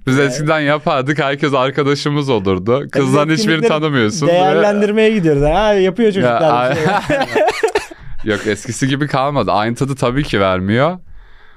[0.08, 2.88] Biz eskiden yapardık herkes arkadaşımız olurdu.
[2.91, 4.27] Kızların hiçbirini etkinlikleri tanımıyorsun.
[4.27, 5.41] Değerlendirmeye gidiyoruz.
[5.43, 6.69] Ha yapıyor çocuklar.
[6.69, 6.75] Ya,
[7.08, 7.17] şey.
[8.31, 9.51] Yok eskisi gibi kalmadı.
[9.51, 10.98] Aynı tadı tabii ki vermiyor.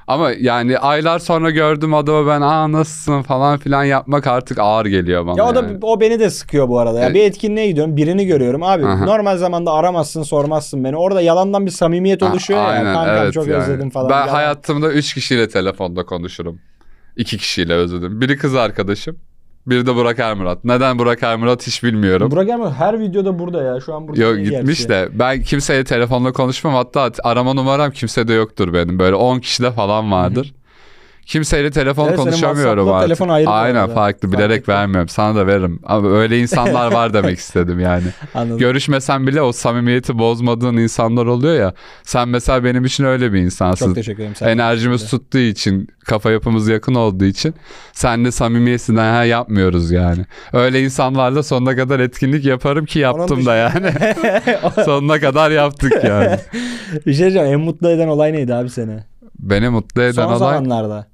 [0.06, 5.26] Ama yani aylar sonra gördüm adamı ben aa nasılsın falan filan yapmak artık ağır geliyor
[5.26, 5.38] bana.
[5.38, 5.78] Ya o da yani.
[5.82, 6.98] o beni de sıkıyor bu arada.
[6.98, 7.14] Ya Evet.
[7.14, 8.62] bir etkinliğe gidiyorum, birini görüyorum.
[8.62, 9.04] Abi Aha.
[9.04, 10.96] normal zamanda aramazsın, sormazsın beni.
[10.96, 12.68] Orada yalandan bir samimiyet oluşuyor A- ya.
[12.68, 13.62] aynen, Kankam evet çok yani.
[13.62, 14.10] özledim falan.
[14.10, 14.28] Ben Yalan.
[14.28, 16.58] hayatımda 3 kişiyle telefonda konuşurum.
[17.16, 18.20] 2 kişiyle özledim.
[18.20, 19.16] Biri kız arkadaşım.
[19.66, 20.64] Biri de Burak Ermurat.
[20.64, 22.30] Neden Burak Ermurat hiç bilmiyorum.
[22.30, 23.80] Burak Erman her videoda burada ya.
[23.80, 24.22] Şu an burada.
[24.22, 24.88] Yok gitmiş gerçi.
[24.88, 30.12] de ben kimseye telefonla konuşmam hatta arama numaram kimsede yoktur benim böyle 10 kişide falan
[30.12, 30.54] vardır.
[31.26, 33.06] Kimseyle telefon Evet, konuşamıyorum artık.
[33.06, 33.94] telefon ayrı Aynen arada.
[33.94, 34.74] farklı Fark bilerek ettim.
[34.74, 35.08] vermiyorum.
[35.08, 35.80] Sana da veririm.
[35.84, 38.04] Ama öyle insanlar var demek istedim yani.
[38.34, 38.58] Anladım.
[38.58, 41.72] Görüşmesen bile o samimiyeti bozmadığın insanlar oluyor ya.
[42.02, 43.86] Sen mesela benim için öyle bir insansın.
[43.86, 44.36] çok teşekkür ederim.
[44.36, 47.54] Sen Enerjimiz tuttuğu için, kafa yapımız yakın olduğu için
[47.92, 50.24] senle samimiyetinden ha, yapmıyoruz yani.
[50.52, 53.92] Öyle insanlarla sonuna kadar etkinlik yaparım ki yaptım Onun da yani.
[54.84, 56.38] sonuna kadar yaptık yani.
[57.06, 57.48] bir şey diyeceğim.
[57.52, 58.98] En mutlu eden olay neydi abi seni?
[59.38, 61.11] Beni mutlu eden Son olay zamanlarda.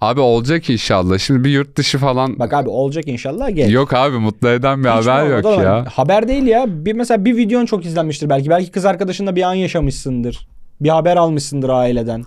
[0.00, 1.18] Abi olacak inşallah.
[1.18, 3.70] Şimdi bir yurt dışı falan Bak abi olacak inşallah gel.
[3.70, 5.64] yok abi mutlu eden bir Hiç haber yok da var.
[5.64, 5.84] ya.
[5.92, 6.64] Haber değil ya.
[6.68, 8.50] Bir mesela bir videon çok izlenmiştir belki.
[8.50, 10.48] Belki kız arkadaşınla bir an yaşamışsındır.
[10.80, 12.24] Bir haber almışsındır aileden.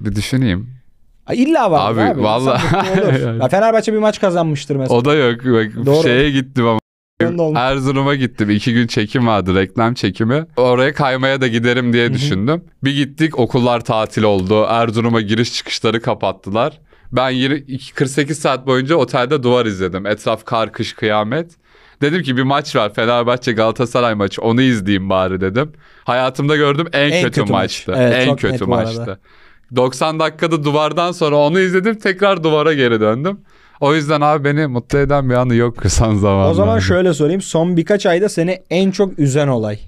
[0.00, 0.70] Bir düşüneyim.
[1.32, 2.00] İlla var abi.
[2.00, 3.40] Abi, olur.
[3.42, 4.98] Ya Fenerbahçe bir maç kazanmıştır mesela.
[4.98, 5.40] O da yok.
[5.44, 6.02] Bak, Doğru.
[6.02, 6.78] şeye gittim ama.
[7.60, 8.50] Erzurum'a gittim.
[8.50, 9.54] İki gün çekim vardı.
[9.54, 10.46] Reklam çekimi.
[10.56, 12.64] Oraya kaymaya da giderim diye düşündüm.
[12.84, 14.64] Bir gittik okullar tatil oldu.
[14.68, 16.80] Erzurum'a giriş çıkışları kapattılar.
[17.12, 20.06] Ben yirmi- iki- 48 saat boyunca otelde duvar izledim.
[20.06, 21.50] Etraf kar, kış, kıyamet.
[22.02, 22.94] Dedim ki bir maç var.
[22.94, 24.42] Fenerbahçe Galatasaray maçı.
[24.42, 25.72] Onu izleyeyim bari dedim.
[26.04, 27.62] Hayatımda gördüğüm en, En kötü, kötü maç.
[27.62, 27.94] maçtı.
[27.96, 29.20] Evet, en kötü maçtı.
[29.76, 31.98] 90 dakikada duvardan sonra onu izledim.
[31.98, 33.40] Tekrar duvara geri döndüm.
[33.80, 36.50] O yüzden abi beni mutlu eden bir anı yok son zamanlarda.
[36.50, 37.40] O zaman şöyle sorayım.
[37.40, 39.78] Son birkaç ayda seni en çok üzen olay.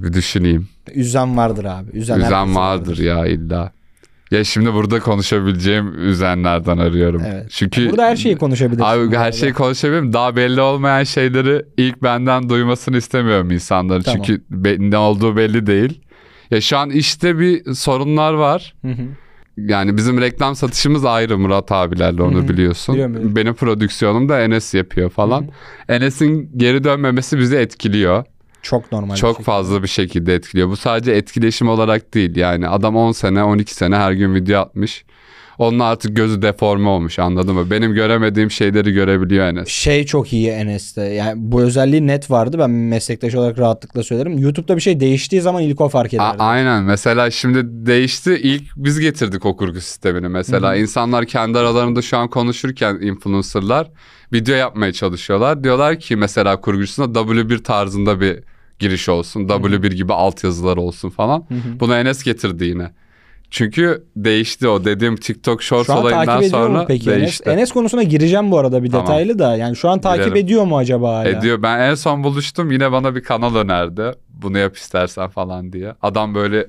[0.00, 0.68] Bir düşüneyim.
[0.94, 1.90] Üzen vardır abi.
[1.92, 3.72] Üzen, Üzen herkesi vardır ya illa.
[4.30, 7.22] Ya şimdi burada konuşabileceğim üzenlerden arıyorum.
[7.26, 7.46] Evet.
[7.50, 8.84] Çünkü Burada her şeyi konuşabilirsin.
[8.84, 10.12] Abi her şeyi konuşabilirim.
[10.12, 14.02] Daha belli olmayan şeyleri ilk benden duymasını istemiyorum insanların.
[14.02, 14.22] Tamam.
[14.22, 16.00] Çünkü be- ne olduğu belli değil.
[16.50, 18.74] Ya şu an işte bir sorunlar var.
[18.82, 19.02] Hı hı.
[19.56, 22.48] Yani bizim reklam satışımız ayrı Murat abilerle onu Hı hı.
[22.48, 22.94] biliyorsun.
[22.94, 23.36] Biliyorum, biliyorum.
[23.36, 25.46] Benim prodüksiyonum da Enes yapıyor falan.
[25.88, 28.24] Enes'in geri dönmemesi bizi etkiliyor.
[28.62, 29.14] Çok normal.
[29.14, 29.44] bir Çok şey.
[29.44, 30.68] fazla bir şekilde etkiliyor.
[30.68, 32.36] Bu sadece etkileşim olarak değil.
[32.36, 35.04] Yani adam 10 sene 12 sene her gün video atmış.
[35.58, 37.70] Onun artık gözü deforme olmuş anladın mı?
[37.70, 39.68] Benim göremediğim şeyleri görebiliyor Enes.
[39.68, 41.02] Şey çok iyi Enes'te.
[41.02, 42.56] Yani bu özelliği net vardı.
[42.58, 44.38] Ben meslektaş olarak rahatlıkla söylerim.
[44.38, 46.36] YouTube'da bir şey değiştiği zaman ilk o fark A- ederdi.
[46.42, 52.18] aynen mesela şimdi değişti ilk biz getirdik o kurgu sistemini mesela insanlar kendi aralarında şu
[52.18, 53.90] an konuşurken influencerlar
[54.32, 58.38] video yapmaya çalışıyorlar diyorlar ki mesela kurgucusuna W1 tarzında bir
[58.78, 61.80] giriş olsun W1 gibi altyazılar olsun falan Hı hı.
[61.80, 62.90] bunu Enes getirdi yine
[63.50, 67.20] çünkü değişti o dediğim TikTok Shorts olayından sonra peki Enes?
[67.20, 67.50] değişti.
[67.50, 69.06] Enes konusuna gireceğim bu arada bir Tamam.
[69.06, 69.56] detaylı da.
[69.56, 70.44] Yani şu an takip Girelim.
[70.44, 71.28] ediyor mu acaba hala?
[71.28, 71.62] Ediyor.
[71.62, 74.12] Ben en son buluştum yine bana bir kanal önerdi.
[74.28, 75.94] Bunu yap istersen falan diye.
[76.02, 76.66] Adam böyle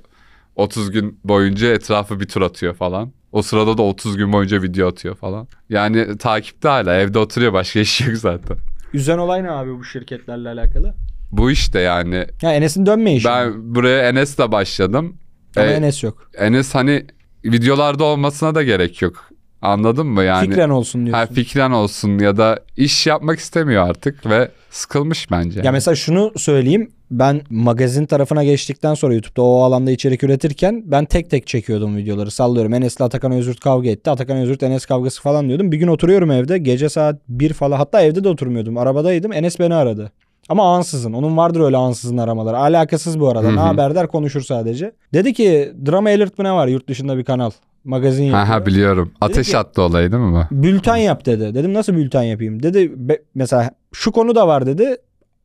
[0.56, 3.12] 30 gün boyunca etrafı bir tur atıyor falan.
[3.32, 5.48] O sırada da 30 gün boyunca video atıyor falan.
[5.70, 8.58] Yani takipte hala evde oturuyor başka iş yok zaten.
[8.94, 10.94] Üzen olay ne abi bu şirketlerle alakalı?
[11.32, 12.26] Bu işte yani.
[12.42, 13.26] Ya Enes'in dönme işi.
[13.28, 15.18] Ben buraya Enes'le başladım.
[15.58, 16.32] Ama Ee, Enes yok.
[16.38, 17.06] Enes hani
[17.46, 19.30] videolarda olmasına da gerek yok.
[19.62, 20.48] Anladın mı yani?
[20.50, 21.36] Fikren olsun Ha, diyorsun.
[21.36, 25.62] fikren olsun ya da iş yapmak istemiyor artık ve sıkılmış bence.
[25.64, 26.92] Ya mesela şunu söyleyeyim.
[27.12, 32.32] Ben magazin tarafına geçtikten sonra YouTube'da o alanda içerik üretirken ben tek tek çekiyordum videoları.
[32.32, 34.10] Sallıyorum Enes'le Atakan Özürt kavga etti.
[34.10, 35.72] Atakan Özürt Enes kavgası falan diyordum.
[35.72, 36.58] Bir gün oturuyorum evde.
[36.58, 37.78] Gece saat 1 falan.
[37.78, 38.78] Hatta evde de oturmuyordum.
[38.78, 39.34] Arabadaydım.
[39.34, 40.12] Enes beni aradı.
[40.50, 41.14] Ama ansızın.
[41.14, 42.58] Onun vardır öyle ansızın aramaları.
[42.58, 43.52] Alakasız bu arada.
[43.52, 44.92] Ne haber der konuşur sadece.
[45.14, 47.52] Dedi ki Drama Alert mı ne var yurt dışında bir kanal.
[47.84, 48.44] Magazin yapıyor.
[48.46, 49.12] Ha, ha biliyorum.
[49.22, 50.64] Ateş ki- attı olayı değil mi bu?
[50.64, 51.56] Bülten yap dedi.
[51.56, 52.64] Dedim nasıl bülten yapayım?
[52.64, 54.96] Dedi be- mesela şu konu da var dedi.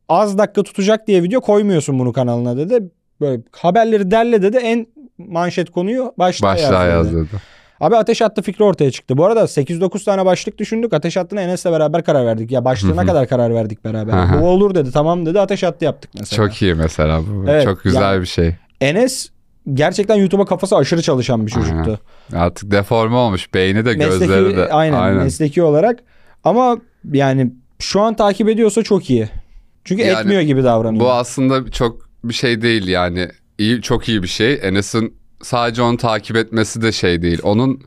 [0.09, 2.89] Az dakika tutacak diye video koymuyorsun bunu kanalına dedi.
[3.21, 4.57] Böyle haberleri derle dedi.
[4.57, 4.87] En
[5.19, 7.27] manşet konuyu başlığa, Başlığa yaz dedi.
[7.81, 9.17] Abi ateş attı fikri ortaya çıktı.
[9.17, 10.93] Bu arada 8-9 tane başlık düşündük.
[10.93, 12.51] Ateş attığına Enes'le beraber karar verdik.
[12.51, 14.41] Ya başlığına kadar karar verdik beraber.
[14.41, 14.93] Bu olur dedi.
[14.93, 15.41] Tamam dedi.
[15.41, 16.47] Ateş attı yaptık mesela.
[16.47, 17.45] Çok iyi mesela bu.
[17.49, 18.55] Evet, Çok güzel yani- bir şey.
[18.81, 19.29] Enes
[19.73, 21.99] gerçekten YouTube'a kafası aşırı çalışan bir çocuktu.
[22.33, 22.45] Aynen.
[22.45, 23.55] Artık deforme olmuş.
[23.55, 24.69] Beyni de gözleri Mesleki, de.
[24.73, 25.99] aynen, mesleki olarak.
[26.45, 26.79] Ama
[27.13, 29.29] yani şu an takip ediyorsa çok iyi.
[29.85, 31.05] Çünkü Yani etmiyor gibi davranıyor.
[31.05, 33.29] Bu aslında çok bir şey değil yani.
[33.59, 34.61] İyi, çok iyi bir şey.
[34.63, 37.41] Enes'in sadece onu takip etmesi de şey değil.
[37.43, 37.81] Onun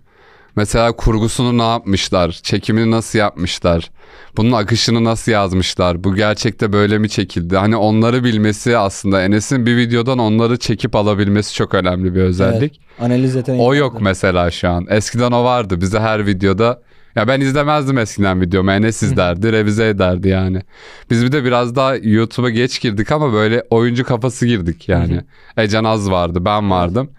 [0.58, 2.32] Mesela kurgusunu ne yapmışlar?
[2.44, 3.92] Çekimini nasıl yapmışlar?
[4.38, 6.04] Bunun akışını nasıl yazmışlar?
[6.04, 7.58] Bu gerçekte böyle mi çekildi?
[7.58, 12.82] Hani onları bilmesi aslında Enes'in bir videodan onları çekip alabilmesi çok önemli bir özellik.
[13.00, 13.62] Analiz yeteneği.
[13.62, 14.86] O yok mesela şu an.
[14.90, 15.82] Eskiden o vardı.
[15.82, 16.82] Bize her videoda
[17.18, 18.72] ya ben izlemezdim eskiden videomu.
[18.72, 20.62] Enes izlerdi, revize ederdi yani.
[21.10, 25.22] Biz bir de biraz daha YouTube'a geç girdik ama böyle oyuncu kafası girdik yani.
[25.58, 27.10] Ece Naz vardı, ben vardım.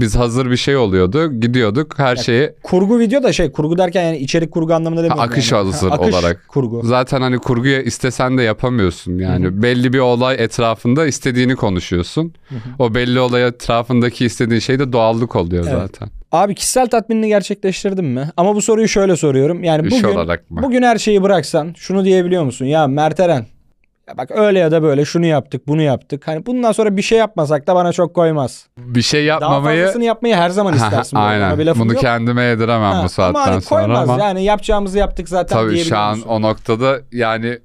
[0.00, 4.18] Biz hazır bir şey oluyordu, gidiyorduk her şeyi Kurgu video da şey kurgu derken yani
[4.18, 5.22] içerik kurgu anlamında demiyorum.
[5.22, 5.64] akış yani.
[5.64, 6.48] hazır akış olarak.
[6.48, 6.80] kurgu.
[6.84, 9.62] Zaten hani kurguya istesen de yapamıyorsun yani.
[9.62, 12.32] Belli bir olay etrafında istediğini konuşuyorsun.
[12.78, 15.78] O belli olay etrafındaki istediğin şey de doğallık oluyor Evet.
[15.78, 16.21] zaten.
[16.32, 18.28] Abi kişisel tatminini gerçekleştirdin mi?
[18.36, 19.64] Ama bu soruyu şöyle soruyorum.
[19.64, 20.62] Yani İş bugün olarak mı?
[20.62, 22.64] bugün her şeyi bıraksan şunu diyebiliyor musun?
[22.64, 23.46] Ya Mert Eren
[24.08, 26.28] ya bak öyle ya da böyle şunu yaptık bunu yaptık.
[26.28, 28.66] Hani bundan sonra bir şey yapmasak da bana çok koymaz.
[28.78, 31.18] Bir şey Daha yapmamayı fazlasını yapmayı her zaman istersin.
[31.18, 31.66] bir Aynen.
[31.66, 32.00] lafım Bunu yok.
[32.02, 35.78] kendime yediremem Ha, bu saatten ama hani sonra koymaz ama yani yapacağımızı yaptık zaten tabii
[35.78, 36.28] şu an musun?
[36.28, 37.58] o noktada yani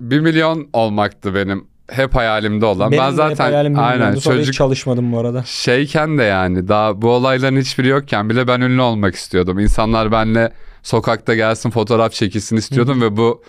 [0.00, 2.92] bir milyon olmaktı benim hep hayalimde olan.
[2.92, 5.42] Benim ben zaten hayalim aynen çocuk çalışmadım bu arada.
[5.46, 9.58] Şeyken de yani daha bu olayların hiçbiri yokken bile ben ünlü olmak istiyordum.
[9.58, 10.52] İnsanlar benle
[10.82, 13.42] sokakta gelsin fotoğraf çekilsin istiyordum ve bu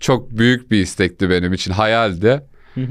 [0.00, 1.72] çok büyük bir istekti benim için.
[1.72, 2.42] Hayaldi.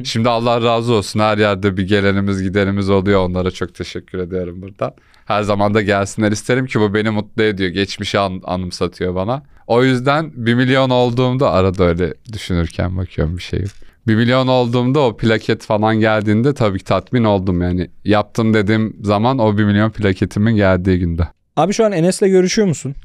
[0.04, 3.20] Şimdi Allah razı olsun her yerde bir gelenimiz giderimiz oluyor.
[3.26, 4.94] Onlara çok teşekkür ediyorum buradan.
[5.26, 7.70] Her zaman da gelsinler isterim ki bu beni mutlu ediyor.
[7.70, 9.44] Geçmişi an- anımsatıyor bana.
[9.68, 13.64] O yüzden bir milyon olduğumda arada öyle düşünürken bakıyorum bir şey.
[14.08, 17.90] 1 milyon olduğumda o plaket falan geldiğinde tabii ki tatmin oldum yani.
[18.04, 21.28] Yaptım dediğim zaman o 1 milyon plaketimin geldiği günde.
[21.56, 22.96] Abi şu an Enes'le görüşüyor musun?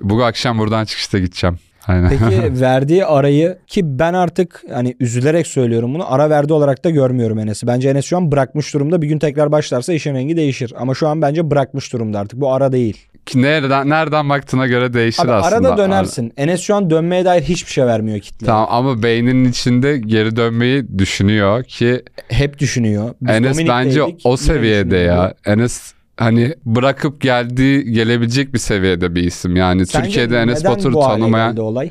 [0.00, 1.58] Bu akşam buradan çıkışta gideceğim.
[1.86, 2.08] Aynen.
[2.08, 7.38] Peki verdiği arayı ki ben artık hani üzülerek söylüyorum bunu ara verdi olarak da görmüyorum
[7.38, 7.66] Enes'i.
[7.66, 9.02] Bence Enes şu an bırakmış durumda.
[9.02, 10.72] Bir gün tekrar başlarsa işin rengi değişir.
[10.76, 12.40] Ama şu an bence bırakmış durumda artık.
[12.40, 13.08] Bu ara değil.
[13.26, 15.56] Ki nereden, nereden baktığına göre değişir Abi aslında.
[15.56, 16.32] arada dönersin.
[16.36, 18.46] Enes şu an dönmeye dair hiçbir şey vermiyor kitle.
[18.46, 23.14] Tamam ama beyninin içinde geri dönmeyi düşünüyor ki Hep düşünüyor.
[23.20, 25.34] Biz Enes Dominik'teydik, bence o seviyede ya.
[25.46, 29.56] Enes hani bırakıp geldiği gelebilecek bir seviyede bir isim.
[29.56, 31.90] Yani Sence Türkiye'de Enes Batur'u tanımayan olay?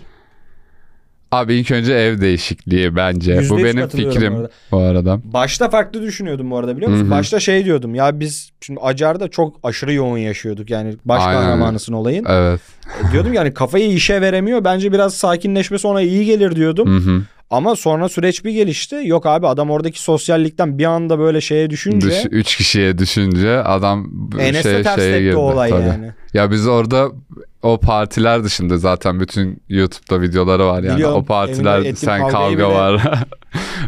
[1.33, 3.41] abi ilk önce ev değişikliği bence.
[3.49, 4.49] Bu benim fikrim bu arada.
[4.71, 5.19] bu arada.
[5.23, 7.03] Başta farklı düşünüyordum bu arada biliyor musun?
[7.03, 7.11] Hı hı.
[7.11, 11.41] Başta şey diyordum ya biz şimdi Acar'da çok aşırı yoğun yaşıyorduk yani baş Aynen.
[11.41, 12.25] kahramanısın olayın.
[12.29, 12.61] Evet.
[13.09, 14.63] E, diyordum yani kafayı işe veremiyor.
[14.63, 16.87] Bence biraz sakinleşmesi ona iyi gelir diyordum.
[16.87, 17.21] Hı hı.
[17.53, 18.95] Ama sonra süreç bir gelişti.
[19.03, 24.09] Yok abi adam oradaki sosyallikten bir anda böyle şeye düşünce Düş, üç kişiye düşünce adam
[24.39, 25.35] Enes'e şey, ters şeye girdi.
[25.35, 25.87] olay tabii.
[25.87, 26.11] yani.
[26.33, 27.11] Ya biz orada
[27.61, 30.95] o partiler dışında zaten bütün YouTube'da videoları var yani.
[30.95, 33.01] Biliyorum, o partiler sen kavga bile- var.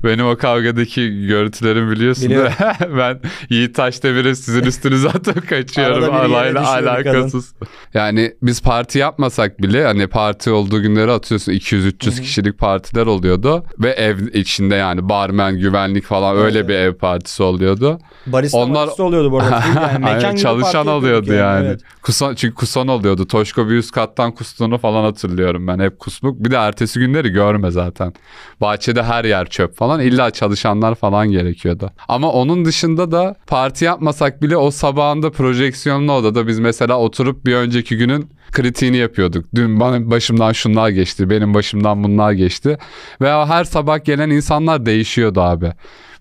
[0.03, 2.53] Benim o kavgadaki görüntülerimi biliyorsun Biliyorum.
[2.59, 6.55] da ben Yiğit Taşdemir'e sizin üstünüze atıp kaçıyorum düşüyor bir kadın.
[6.55, 7.53] alakasız.
[7.93, 13.89] Yani biz parti yapmasak bile hani parti olduğu günleri atıyorsun 200-300 kişilik partiler oluyordu ve
[13.89, 16.69] ev içinde yani barmen, güvenlik falan öyle Evet.
[16.69, 17.99] bir ev partisi oluyordu.
[18.27, 18.99] Barista Onlar- Onlar...
[19.05, 19.63] oluyordu bu arada.
[19.91, 20.05] Yani.
[20.05, 21.67] Mekan çalışan oluyordu yani.
[21.67, 21.81] evet.
[22.01, 23.27] Kusan, çünkü kusan oluyordu.
[23.27, 25.79] Toşko bir üst kattan kustuğunu falan hatırlıyorum ben.
[25.79, 26.43] Hep kusmuk.
[26.43, 28.13] Bir de ertesi günleri görme zaten.
[28.61, 29.84] Bahçede her yer çöp falan.
[29.99, 31.91] İlla çalışanlar falan gerekiyordu.
[32.07, 37.55] Ama onun dışında da parti yapmasak bile o sabahında projeksiyonlu odada biz mesela oturup bir
[37.55, 39.45] önceki günün kritiğini yapıyorduk.
[39.55, 42.77] Dün bana başımdan şunlar geçti, benim başımdan bunlar geçti.
[43.21, 45.71] Ve her sabah gelen insanlar değişiyordu abi.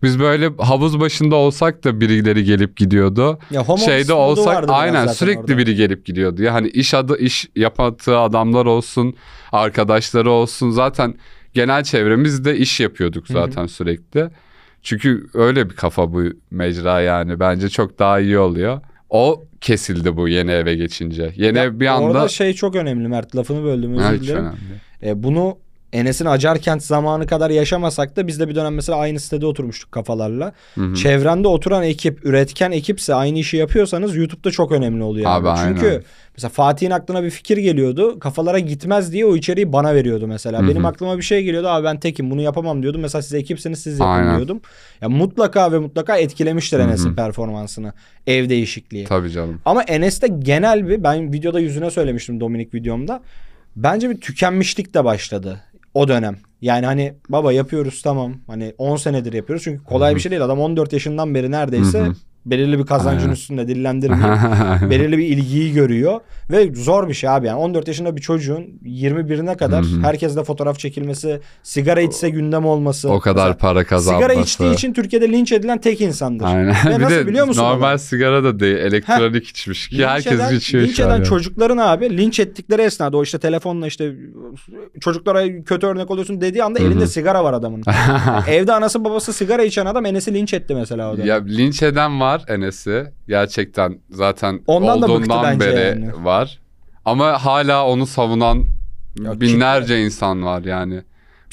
[0.03, 3.39] Biz böyle havuz başında olsak da birileri gelip gidiyordu.
[3.51, 5.59] Ya home Şeyde olsak aynen sürekli orada.
[5.59, 6.43] biri gelip gidiyordu.
[6.43, 9.15] Ya hani iş adı iş yapattığı adamlar olsun,
[9.53, 10.71] arkadaşları olsun.
[10.71, 11.15] Zaten
[11.55, 14.31] genel çevremizde iş yapıyorduk zaten sürekli.
[14.83, 17.41] Çünkü öyle bir kafa bu mecra yani.
[17.41, 18.81] Bence çok daha iyi oluyor.
[19.11, 21.33] O kesildi bu yeni eve geçince.
[21.37, 24.47] Yeni Ya ev bir anda Orada şey çok önemli Mert lafını böldüm özür dilerim.
[25.03, 25.59] E, bunu
[25.95, 30.53] Enes'in Acarkent zamanı kadar yaşamasak da biz de bir dönem mesela aynı sitede oturmuştuk kafalarla.
[30.75, 30.95] Hı hı.
[30.95, 35.31] Çevrende oturan ekip, üretken ekipse aynı işi yapıyorsanız YouTube'da çok önemli oluyor.
[35.31, 35.59] Abi, abi.
[35.65, 36.03] Çünkü aynen.
[36.37, 38.19] mesela Fatih'in aklına bir fikir geliyordu.
[38.19, 40.59] Kafalara gitmez diye o içeriği bana veriyordu mesela.
[40.59, 40.69] Hı hı.
[40.69, 41.69] Benim aklıma bir şey geliyordu.
[41.69, 43.01] Abi ben tekim bunu yapamam diyordum.
[43.01, 44.37] Mesela siz ekipseniz siz yapın Aynen.
[44.37, 44.61] diyordum.
[45.01, 46.79] Ya mutlaka ve mutlaka etkilemiştir.
[46.79, 47.93] Enes'in performansını.
[48.27, 49.05] Ev değişikliği.
[49.05, 49.61] Tabii canım.
[49.65, 53.23] Ama Enes'te genel bir ben videoda yüzüne söylemiştim Dominik videomda.
[53.77, 55.61] Bence bir tükenmişlik de başladı
[55.95, 56.37] o dönem.
[56.61, 58.35] Yani hani baba yapıyoruz tamam.
[58.47, 59.65] Hani 10 senedir yapıyoruz.
[59.65, 60.17] Çünkü kolay Hı hı.
[60.17, 60.45] bir şey değil.
[60.45, 62.15] Adam 14 yaşından beri neredeyse Hı hı.
[62.47, 63.33] Belirli bir kazancın Aynen.
[63.33, 64.91] üstünde dillendirmeyeyim.
[64.91, 69.57] belirli bir ilgiyi görüyor ve zor bir şey abi yani 14 yaşında bir çocuğun 21'ine
[69.57, 70.03] kadar Hı hı.
[70.03, 73.11] herkesle fotoğraf çekilmesi, sigara içse gündem olması.
[73.11, 74.25] o kadar Mesela para kazanması.
[74.27, 76.45] Sigara içtiği için Türkiye'de linç edilen tek insandır.
[76.45, 76.75] Aynen.
[76.87, 77.99] Ve bir nasıl de biliyor musun normal olay?
[77.99, 78.77] sigara da değil.
[78.77, 81.25] Elektronik içmiş ki Linç herkes eden, içiyor linç eden ya.
[81.25, 84.13] çocukların abi linç ettikleri esnada o işte telefonla işte
[85.01, 86.89] çocuklara kötü örnek oluyorsun dediği anda Hı hı.
[86.89, 87.83] elinde sigara var adamın.
[88.49, 91.27] Evde anası babası sigara içen adam Enes'i linç etti mesela o dönem.
[91.29, 93.07] Ya linç eden var Enes'i.
[93.29, 96.25] Gerçekten zaten Ondan da bıktı olduğundan bence beri yani.
[96.25, 96.61] var.
[97.05, 98.65] Ama hala onu savunan
[99.25, 101.03] Ya binlerce insan var yani.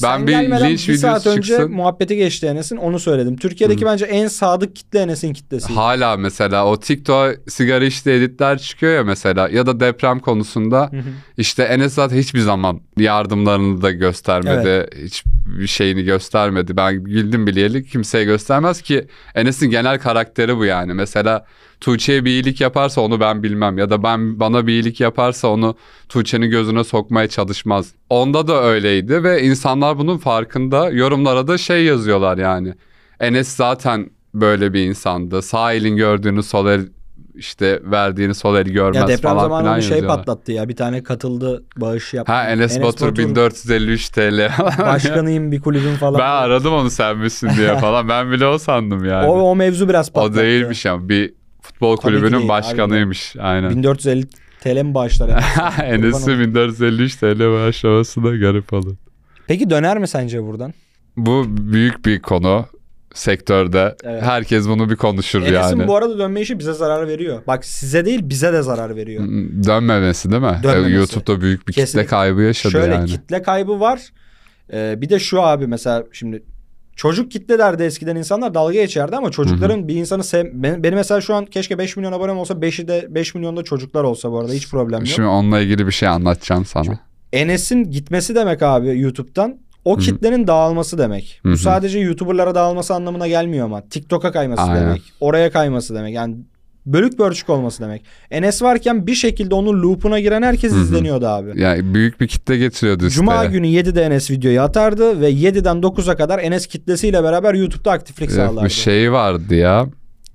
[0.04, 1.72] Ben Sen bir gelmeden linç bir saat videosu önce çıksın.
[1.72, 3.38] muhabbeti geçti Enes'in onu söyledim.
[3.38, 5.74] Türkiye'deki bence en sadık kitle Enes'in kitlesi.
[5.74, 10.98] Hala mesela o TikTok sigara içti editler çıkıyor ya mesela ya da deprem konusunda Hı
[10.98, 11.10] hı.
[11.38, 14.90] işte Enes zaten hiçbir zaman yardımlarını da göstermedi.
[15.04, 16.78] Hiçbir şeyini göstermedi.
[16.78, 20.94] Ben bildim bileli kimseye göstermez ki Enes'in genel karakteri bu yani.
[20.94, 21.46] Mesela
[21.82, 25.76] Tuğçe'ye bir iyilik yaparsa onu ben bilmem ya da ben bana bir iyilik yaparsa onu
[26.10, 27.92] Tuğçe'nin gözüne sokmaya çalışmaz.
[28.10, 30.90] Onda da öyleydi ve insanlar bunun farkında.
[30.90, 32.74] Yorumlara da şey yazıyorlar yani.
[33.20, 35.42] Enes zaten böyle bir insandı.
[35.42, 36.88] Sağ elin gördüğünü sol el
[37.36, 40.70] işte verdiğini sol el görmez Ya deprem falan zamanı bir şey patlattı ya.
[40.70, 42.34] Bir tane katıldı bağış yaptı.
[42.34, 44.50] Ha Enes, Batur, 1453 TL.
[44.80, 46.20] başkanıyım bir kulübün falan.
[46.20, 48.10] ben aradım onu sen misin diye falan.
[48.10, 49.28] Ben bile o sandım yani.
[49.28, 50.38] O, o mevzu biraz O patlattı.
[50.38, 53.36] değilmiş ama bir futbol Tabii kulübünün değil, başkanıymış.
[53.40, 53.70] Aynen.
[53.70, 54.28] 1450
[54.62, 55.46] TL mi bağışlar Enes?
[55.84, 58.96] Enes'in 1453 TL bağışlaması da garip olur.
[59.48, 60.74] Peki döner mi sence buradan?
[61.18, 62.66] Bu büyük bir konu
[63.14, 63.96] sektörde.
[64.04, 64.24] Evet.
[64.24, 65.88] Herkes bunu bir konuşur Enes'in yani.
[65.88, 67.42] bu arada dönme işi bize zarar veriyor.
[67.48, 69.24] Bak size değil bize de zarar veriyor.
[69.68, 70.60] Dönmemesi değil mi?
[70.64, 70.94] Dönmemesi.
[70.96, 72.02] YouTube'da büyük bir Kesinlikle.
[72.04, 73.06] kitle kaybı yaşadı Şöyle yani.
[73.10, 74.02] kitle kaybı var.
[74.74, 76.44] Ee, bir de şu abi mesela şimdi
[77.02, 80.46] çocuk kitlelerdi eskiden insanlar dalga geçerdi ama çocukların bir insanı sev...
[80.54, 84.04] Benim, benim mesela şu an keşke 5 milyon abonem olsa 5'i de 5 milyonda çocuklar
[84.04, 85.08] olsa bu arada hiç problem yok.
[85.08, 87.00] Şimdi onunla ilgili bir şey anlatacağım sana.
[87.34, 90.02] Enes'in gitmesi demek abi YouTube'dan o Hı hı.
[90.02, 91.40] kitlenin dağılması demek.
[91.44, 91.54] Hı hı.
[91.54, 93.82] Bu sadece YouTuber'lara dağılması anlamına gelmiyor ama.
[93.82, 94.82] TikTok'a kayması Aynen.
[94.82, 95.02] demek.
[95.20, 96.14] Oraya kayması demek.
[96.14, 96.36] Yani
[96.86, 98.06] bölük pörçük olması demek.
[98.32, 100.82] Enes varken bir şekilde onun loop'una giren herkes Hı hı.
[100.82, 101.62] izleniyordu abi.
[101.62, 103.52] Yani büyük bir kitle getiriyordu Cuma siteye.
[103.52, 108.36] günü 7'de Enes videoyu atardı ve 7'den 9'a kadar Enes kitlesiyle beraber YouTube'da aktiflik Ya,
[108.36, 108.66] sağlardı.
[108.66, 109.86] Bir şey vardı ya.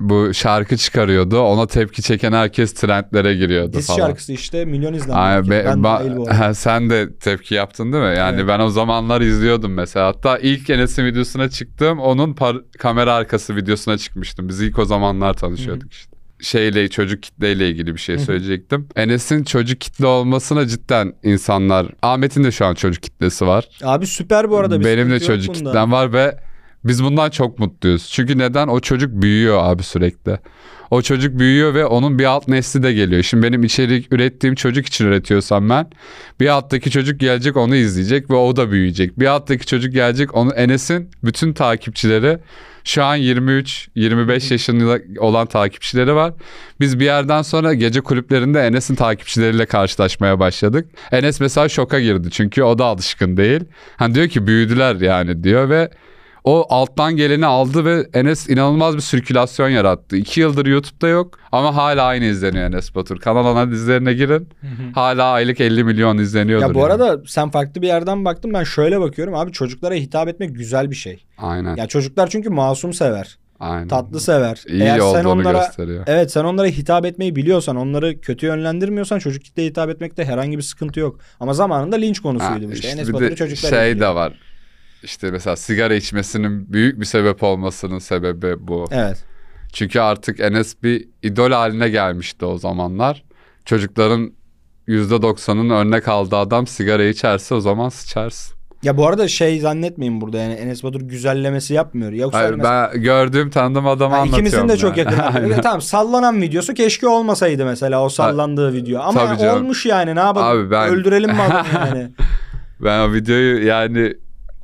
[0.01, 1.41] Bu şarkı çıkarıyordu.
[1.41, 3.99] Ona tepki çeken herkes trendlere giriyordu Diz falan.
[3.99, 5.15] şarkısı işte milyon izlenme.
[5.21, 8.15] Ay, be- ben ba- sen de tepki yaptın değil mi?
[8.17, 8.49] Yani Evet.
[8.49, 10.07] ben o zamanlar izliyordum mesela.
[10.07, 11.99] Hatta ilk Enes'in videosuna çıktım.
[11.99, 14.49] Onun par- kamera arkası videosuna çıkmıştım.
[14.49, 16.16] Biz ilk o zamanlar tanışıyorduk işte.
[16.41, 18.89] Şeyle çocuk kitleyle ilgili bir şey söyleyecektim.
[18.97, 23.69] Enes'in çocuk kitle olmasına cidden insanlar Ahmet'in de şu an çocuk kitlesi var.
[23.83, 24.85] Abi süper bu arada.
[24.85, 25.71] Benim de çocuk bunda.
[25.71, 26.39] kitlem var ve
[26.85, 28.09] biz bundan çok mutluyuz.
[28.13, 28.69] Çünkü neden?
[28.69, 30.39] O çocuk büyüyor abi sürekli.
[30.91, 33.23] O çocuk büyüyor ve onun bir alt nesli de geliyor.
[33.23, 35.91] Şimdi benim içerik ürettiğim çocuk için üretiyorsam ben
[36.41, 39.19] bir alttaki çocuk gelecek onu izleyecek ve o da büyüyecek.
[39.21, 42.39] Bir alttaki çocuk gelecek onu Enes'in bütün takipçileri
[42.87, 46.33] şu an 23-25 yaşında olan takipçileri var.
[46.81, 50.91] Biz bir yerden sonra gece kulüplerinde Enes'in takipçileriyle karşılaşmaya başladık.
[51.13, 53.61] Enes mesela şoka girdi çünkü o da alışkın değil.
[53.97, 55.91] Hani diyor ki büyüdüler yani diyor ve
[56.47, 60.17] o alttan geleni aldı ve Enes inanılmaz bir sirkülasyon yarattı.
[60.17, 63.19] İki yıldır YouTube'da yok ama hala aynı izleniyor Enes Batur.
[63.21, 64.49] Kanal analizlerine girin.
[64.61, 64.93] Hı hı.
[64.95, 66.67] Hala aylık 50 milyon izleniyordur.
[66.69, 66.87] Ya bu yani.
[66.87, 70.97] arada sen farklı bir yerden baktın ben şöyle bakıyorum abi çocuklara hitap etmek güzel bir
[70.97, 71.25] şey.
[71.39, 71.77] Aynen.
[71.77, 73.89] Ya çocuklar çünkü masum sever, aynen.
[73.89, 74.65] tatlı sever.
[74.69, 76.05] İyi Eğer sen onlara gösteriyor.
[76.07, 80.63] evet sen onlara hitap etmeyi biliyorsan, onları kötü yönlendirmiyorsan çocuk kitleye hitap etmekte herhangi bir
[80.63, 81.19] sıkıntı yok.
[81.41, 82.75] Ama zamanında linç Ha, konusuydu bu işte.
[82.75, 84.33] işte Enes bir Batur'u çocuklar şey de var.
[85.07, 88.85] İşte mesela sigara içmesinin büyük bir sebep olmasının sebebi bu.
[88.91, 89.25] Evet.
[89.73, 93.25] Çünkü artık Enes bir idol haline gelmişti o zamanlar.
[93.65, 94.33] Çocukların
[94.89, 98.57] %90'ın örnek aldığı adam sigara içerse o zaman sıçarsın.
[98.83, 102.13] Ya bu arada şey zannetmeyin burada yani Enes Batur güzellemesi yapmıyor.
[102.13, 104.47] Yoksa Hayır, mesela- ben gördüğüm tanıdığım adamı Ha, anlatıyorum.
[104.47, 105.15] ikimizin de çok yani.
[105.15, 105.41] yakın.
[105.43, 105.61] Aynen.
[105.61, 109.01] tamam sallanan videosu keşke olmasaydı mesela o sallandığı video.
[109.03, 112.11] Ama olmuş yani ne yapalım Abi ben- öldürelim mi adamı yani.
[112.81, 114.15] Ben o videoyu yani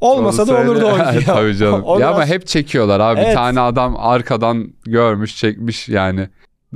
[0.02, 1.20] Olmasa da olurdu o video.
[1.34, 1.82] Tabii canım.
[1.86, 3.20] O ya ama hep çekiyorlar abi.
[3.20, 3.30] Evet.
[3.30, 6.28] Bir tane adam arkadan görmüş çekmiş yani.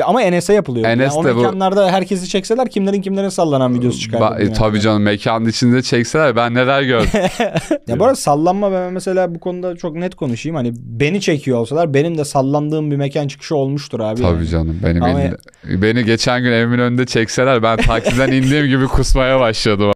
[0.05, 0.87] Ama Enes'e yapılıyor.
[0.89, 4.25] Enes yani o de bu- mekanlarda herkesi çekseler kimlerin kimlerin sallanan videosu çıkardı.
[4.25, 4.53] Ba- dünyada.
[4.55, 7.09] tabii canım mekanın içinde çekseler ben neler gördüm.
[7.89, 10.57] Ya bu arada sallanma ben mesela bu konuda çok net konuşayım.
[10.57, 14.23] Hani beni çekiyor olsalar benim de sallandığım bir mekan çıkışı olmuştur abi.
[14.23, 14.47] tabii yani.
[14.49, 19.41] canım benim Ama- elimde- Beni geçen gün evimin önünde çekseler ben taksiden indiğim gibi kusmaya
[19.41, 19.93] başladım.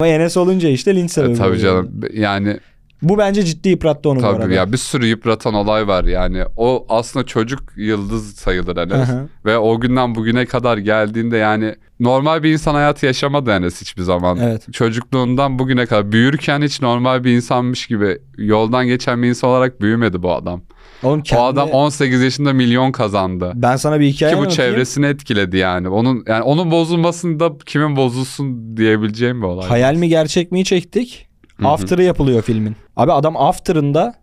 [0.00, 1.32] Ama Enes olunca işte linç sebebi.
[1.32, 1.62] E, tabii oluyor.
[1.62, 2.60] canım yani
[3.02, 4.42] Bu bence ciddi yıprattı onu bu arada.
[4.42, 6.44] Tabii ya bir sürü yıpratan olay var yani.
[6.56, 9.08] O aslında çocuk yıldız sayılır Enes.
[9.08, 9.28] Hı hı.
[9.44, 14.38] Ve o günden bugüne kadar geldiğinde yani normal bir insan hayatı yaşamadı Enes hiçbir zaman.
[14.38, 14.72] Evet.
[14.72, 20.22] Çocukluğundan bugüne kadar büyürken hiç normal bir insanmış gibi yoldan geçen bir insan olarak büyümedi
[20.22, 20.62] bu adam.
[21.02, 21.42] Oğlum kendi...
[21.42, 23.52] O adam 18 yaşında milyon kazandı.
[23.54, 24.72] Ben sana bir hikaye Ki bu anlatayım.
[24.72, 25.88] çevresini etkiledi yani.
[25.88, 29.68] Onun yani onun bozulmasında kimin bozulsun diyebileceğim bir olay.
[29.68, 31.29] Hayal mi gerçek mi çektik?
[31.60, 31.68] Hı hı.
[31.68, 32.76] After'ı yapılıyor filmin.
[32.96, 34.14] Abi adam After'ında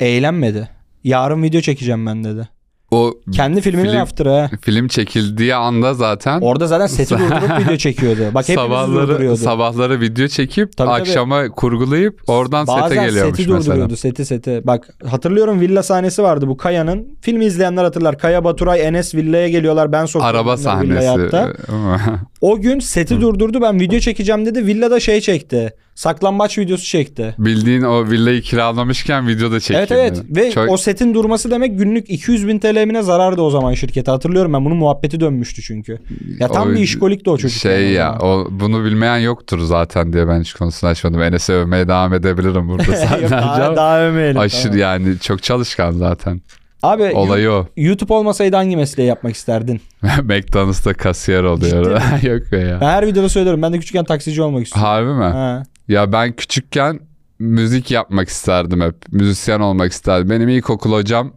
[0.00, 0.68] eğlenmedi.
[1.04, 2.48] Yarın video çekeceğim ben dedi.
[2.90, 4.50] O Kendi filminin Film- After'ı ha.
[4.62, 8.20] film çekildiği anda zaten Orada zaten seti durdurup video çekiyordu.
[8.34, 9.36] Bak hepimiz sabahları durduruyordu.
[9.36, 11.00] sabahları video çekip Tabii, tabii.
[11.00, 13.66] akşama kurgulayıp oradan Bazen sete geliyormuş seti mesela.
[13.74, 14.60] durduruyordu seti seti.
[14.64, 17.18] Bak hatırlıyorum villa sahnesi vardı bu Kaya'nın.
[17.20, 18.18] Filmi izleyenler hatırlar.
[18.18, 19.92] Kaya Baturay Enes villaya geliyorlar.
[19.92, 21.36] Ben sokuyorum Araba bunları villaya sahnesi.
[21.36, 22.20] hatta.
[22.40, 23.60] O gün seti durdurdu.
[23.62, 24.66] Ben video çekeceğim dedi.
[24.66, 25.72] Villada şey çekti.
[25.98, 27.34] Saklambaç videosu çekti.
[27.38, 29.76] Bildiğin o villayı kiralamışken videoda çekildi.
[29.78, 33.74] Evet evet ve Çok- o setin durması demek günlük 200 bin TL'mine zarardı o zaman
[33.74, 34.10] şirkete.
[34.10, 35.98] Hatırlıyorum ben bunun muhabbeti dönmüştü çünkü.
[36.40, 37.60] Ya tam O bir işkolikti o çocuk.
[37.60, 41.22] Şey yani ya o bunu bilmeyen yoktur zaten diye ben hiç konusunu açmadım.
[41.22, 43.30] Enes'e övmeye devam edebilirim burada Yok, saatlerce.
[43.30, 44.40] daha, daha övmeyelim.
[44.40, 44.78] Aşırı tamam.
[44.78, 46.40] yani çok çalışkan zaten.
[46.82, 47.66] Abi Olayı o.
[47.76, 49.80] YouTube olmasaydı hangi mesleği yapmak isterdin?
[50.22, 52.00] McDonald's'ta kasiyer oluyor.
[52.22, 52.78] Yok be ya.
[52.80, 53.62] Ben her videoda söylüyorum.
[53.62, 54.88] Ben de küçükken taksici olmak istiyorum.
[54.90, 55.24] Harbi mi?
[55.24, 55.62] Ha.
[55.88, 57.00] Ya ben küçükken
[57.38, 58.94] müzik yapmak isterdim hep.
[59.12, 60.30] Müzisyen olmak isterdim.
[60.30, 61.32] Benim ilkokul hocam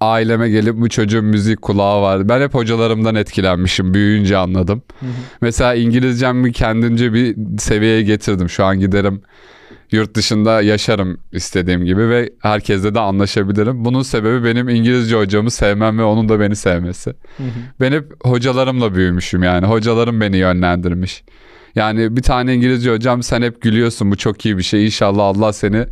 [0.00, 2.28] aileme gelip bu çocuğun müzik kulağı var.
[2.28, 3.94] Ben hep hocalarımdan etkilenmişim.
[3.94, 4.82] Büyüyünce anladım.
[5.00, 5.10] Hı hı.
[5.40, 8.48] Mesela İngilizcemi kendimce bir seviyeye getirdim.
[8.48, 9.22] Şu an giderim
[9.90, 13.84] yurt dışında yaşarım istediğim gibi ve herkesle de anlaşabilirim.
[13.84, 17.10] Bunun sebebi benim İngilizce hocamı sevmem ve onun da beni sevmesi.
[17.36, 17.48] Hı hı.
[17.80, 19.66] Ben hep hocalarımla büyümüşüm yani.
[19.66, 21.24] Hocalarım beni yönlendirmiş.
[21.74, 24.84] Yani bir tane İngilizce hocam sen hep gülüyorsun bu çok iyi bir şey.
[24.86, 25.86] İnşallah Allah seni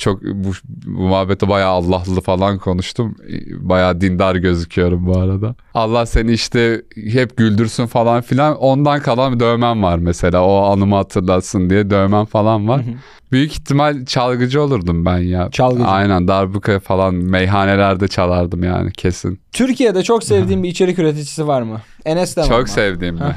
[0.00, 0.52] çok bu,
[0.86, 3.16] bu muhabbete bayağı Allah'lı falan konuştum.
[3.50, 5.54] Bayağı dindar gözüküyorum bu arada.
[5.74, 8.56] Allah seni işte hep güldürsün falan filan.
[8.56, 10.44] Ondan kalan bir dövmem var mesela.
[10.44, 12.82] O anımı hatırlatsın diye dövmem falan var.
[12.86, 12.94] Hı hı.
[13.32, 15.48] Büyük ihtimal çalgıcı olurdum ben ya.
[15.50, 15.86] Çalgıcı.
[15.86, 19.40] Aynen darbuka falan meyhanelerde çalardım yani kesin.
[19.52, 21.80] Türkiye'de çok sevdiğim bir içerik üreticisi var mı?
[22.04, 22.52] Enes de var mı?
[22.52, 23.34] Çok sevdiğim mi?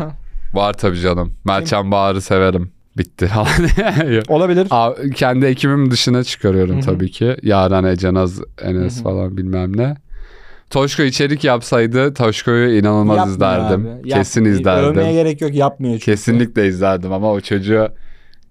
[0.53, 1.33] Var tabii canım.
[1.45, 2.71] Meltem Bağır'ı severim.
[2.97, 3.29] Bitti.
[4.27, 4.67] Olabilir.
[4.69, 6.85] Aa, kendi ekibimin dışına çıkarıyorum Hı hı.
[6.85, 7.35] tabii ki.
[7.43, 9.03] Yaren, Ecenaz, Enes Hı hı.
[9.03, 9.95] falan bilmem ne.
[10.69, 13.87] Toşko içerik yapsaydı Toşko'yu inanılmaz Yapmıyor izlerdim.
[13.99, 14.09] abi.
[14.09, 14.59] Kesin Yapmıyor.
[14.59, 14.89] izlerdim.
[14.89, 16.05] Övmeye gerek yok yapmıyor çünkü.
[16.05, 17.87] Kesinlikle izlerdim ama o çocuğu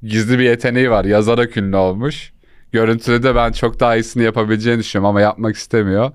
[0.03, 1.05] gizli bir yeteneği var.
[1.05, 2.33] Yazarak ünlü olmuş.
[2.73, 6.11] Görüntüde de ben çok daha iyisini yapabileceğini düşünüyorum ama yapmak istemiyor.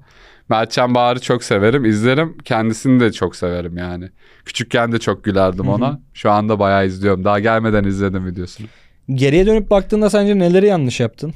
[0.49, 1.85] Mertcan Bahar'ı çok severim.
[1.85, 2.37] izlerim.
[2.45, 4.09] Kendisini de çok severim yani.
[4.45, 5.99] Küçükken de çok gülerdim ona.
[6.13, 7.23] Şu anda bayağı izliyorum.
[7.23, 8.67] Daha gelmeden izledim videosunu.
[9.09, 11.33] Geriye dönüp baktığında sence neleri yanlış yaptın?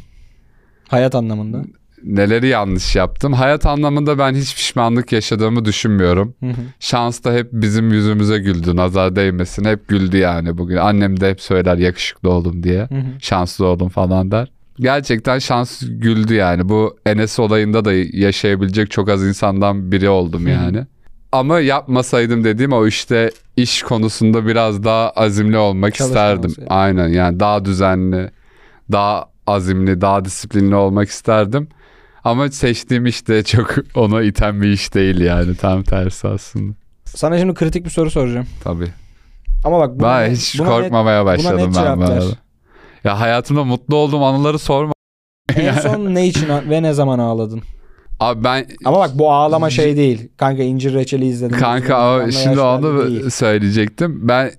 [0.88, 1.62] Hayat anlamında.
[2.04, 3.34] Neleri yanlış yaptım?
[3.34, 6.36] Hayat anlamında ben hiç pişmanlık yaşadığımı düşünmüyorum.
[6.40, 6.62] Hı hı.
[6.80, 8.76] Şans da hep bizim yüzümüze güldü.
[8.76, 9.66] Nazar değmesin.
[9.66, 10.76] Hep güldü yani bugün.
[10.76, 12.80] Annem de hep söyler yakışıklı oldum diye.
[12.80, 13.22] Hı hı.
[13.22, 14.52] şanslı oldum falan der.
[14.82, 16.70] Gerçekten şans güldü yani.
[16.70, 20.86] Bu Enes olayında da yaşayabilecek çok az insandan biri oldum yani.
[21.32, 26.50] Ama yapmasaydım dediğim o işte iş konusunda biraz daha azimli olmak Çalışkan isterdim.
[26.50, 26.68] olsaydın.
[26.74, 28.32] Aynen yani daha düzenli,
[28.92, 31.68] daha azimli, daha disiplinli olmak isterdim.
[32.24, 36.74] Ama seçtiğim işte çok ona iten bir iş değil yani tam tersi aslında.
[37.06, 38.48] Sana şimdi kritik bir soru soracağım.
[38.64, 38.88] Tabii.
[39.64, 42.24] Ama bak buna Ben net- hiç buna net- korkmamaya başladım net ben cevap ver.
[43.04, 44.94] Ya hayatımda mutlu olduğum anıları sorma.
[45.56, 47.62] en son ne için ve ne zaman ağladın?
[48.20, 50.30] Abi ben Ama bak bu ağlama şey değil.
[50.38, 51.58] Kanka incir reçeli izledim.
[51.60, 53.30] Kanka Anla şimdi onu değil.
[53.30, 54.28] söyleyecektim.
[54.28, 54.52] Ben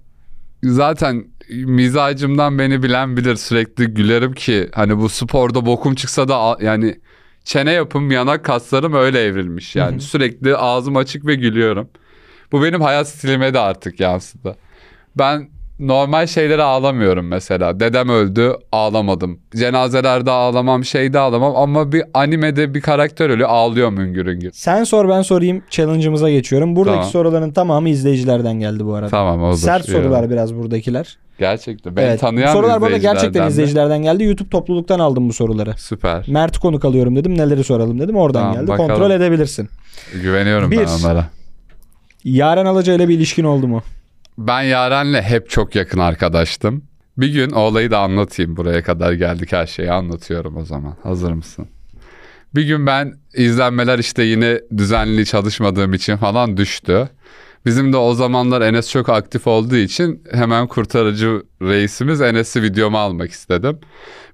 [0.64, 7.00] zaten mizacımdan beni bilen bilir sürekli gülerim ki hani bu sporda bokum çıksa da yani
[7.44, 10.00] çene yapım yanak kaslarım öyle evrilmiş yani Hı hı.
[10.00, 11.88] sürekli ağzım açık ve gülüyorum.
[12.52, 14.57] Bu benim hayat stilime de artık yansıdı.
[15.18, 15.48] Ben
[15.86, 17.80] normal şeylere ağlamıyorum mesela.
[17.80, 19.40] Dedem öldü ağlamadım.
[19.56, 24.50] Cenazelerde ağlamam şeyde ağlamam ama bir animede bir karakter ölüyor ağlıyorum hüngür hüngür.
[24.52, 26.76] Sen sor ben sorayım challenge'ımıza geçiyorum.
[26.76, 27.10] Buradaki Tamam.
[27.10, 29.10] soruların tamamı izleyicilerden geldi bu arada.
[29.10, 29.56] Tamam olur.
[29.56, 29.92] Sert İyi.
[29.92, 31.18] sorular biraz buradakiler.
[31.38, 31.96] Gerçekten.
[31.96, 32.20] Beni evet.
[32.20, 33.48] tanıyan bu sorular arada izleyicilerden gerçekten de.
[33.48, 34.24] izleyicilerden geldi.
[34.24, 35.74] YouTube topluluktan aldım bu soruları.
[35.76, 36.24] Süper.
[36.28, 37.38] Mert'i konuk alıyorum dedim.
[37.38, 38.16] Neleri soralım dedim.
[38.16, 38.68] Oradan Tamam, geldi.
[38.68, 38.88] bakalım.
[38.88, 39.68] Kontrol edebilirsin.
[40.22, 40.78] Güveniyorum Bir.
[40.78, 41.26] ben onlara.
[42.24, 43.82] Yaren Alaca ile bir ilişkin oldu mu?
[44.38, 46.84] Ben Yaren'le hep çok yakın arkadaştım.
[47.16, 48.56] Bir gün o olayı da anlatayım.
[48.56, 50.96] Buraya kadar geldik her şeyi anlatıyorum o zaman.
[51.02, 51.68] Hazır mısın?
[52.54, 57.08] Bir gün ben izlenmeler işte yine düzenli çalışmadığım için falan düştü.
[57.66, 63.30] Bizim de o zamanlar Enes çok aktif olduğu için hemen kurtarıcı reisimiz Enes'i videoma almak
[63.30, 63.78] istedim.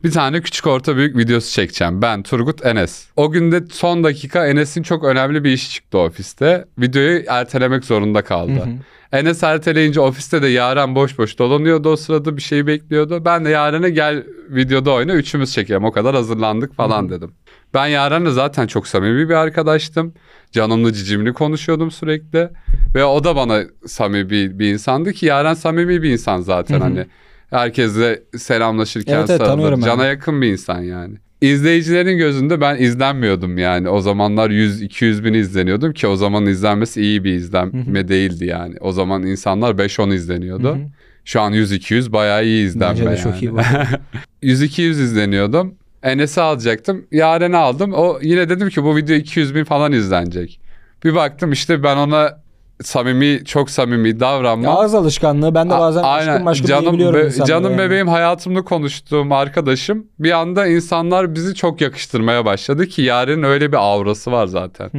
[0.05, 2.03] Bir tane küçük orta büyük videosu çekeceğim.
[2.03, 3.07] Ben Turgut Enes.
[3.17, 6.65] O günde son dakika Enes'in çok önemli bir işi çıktı ofiste.
[6.79, 8.53] Videoyu ertelemek zorunda kaldı.
[8.53, 9.08] Hı hı.
[9.13, 13.25] Enes erteleyince ofiste de Yaren boş boş dolanıyordu o sırada bir şeyi bekliyordu.
[13.25, 17.33] Ben de Yaren'e gel videoda oyna üçümüz çekelim o kadar hazırlandık falan Hı dedim.
[17.75, 20.15] Ben Yaren'le zaten çok samimi bir arkadaştım.
[20.53, 22.49] Canımlı cicimli konuşuyordum sürekli.
[22.95, 26.85] Ve o da bana samimi bir, insandı ki Yaren samimi bir insan zaten Hı hı.
[26.85, 27.07] hani.
[27.51, 29.81] Herkesle selamlaşırken Evet, evet, sarılır.
[29.81, 31.19] Cana yakın bir insan yani.
[31.41, 33.89] İzleyicilerin gözünde ben izlenmiyordum yani.
[33.89, 38.75] O zamanlar 100-200 bin izleniyordum ki o zaman izlenmesi iyi bir izlenme değildi yani.
[38.81, 40.79] O zaman insanlar 5-10 izleniyordu.
[41.25, 43.19] Şu an 100-200 bayağı iyi izlenme Bence de yani.
[43.19, 43.59] çok iyi bu.
[44.43, 45.75] 100-200 izleniyordum.
[46.03, 47.07] Enes'i alacaktım.
[47.13, 47.93] Yaren'i aldım.
[47.93, 50.61] O yine dedim ki bu video 200 bin falan izlenecek.
[51.05, 52.41] Bir baktım işte ben ona
[52.83, 54.77] samimi çok samimi davranmam.
[54.77, 55.55] Ağız alışkanlığı.
[55.55, 56.33] Ben de A- bazen Aynen.
[56.33, 57.79] aşkım aşkım canım, be- canım yani.
[57.79, 63.77] bebeğim hayatımda konuştuğum arkadaşım bir anda insanlar bizi çok yakıştırmaya başladı ki Yaren'in öyle bir
[63.77, 64.91] aurası var zaten.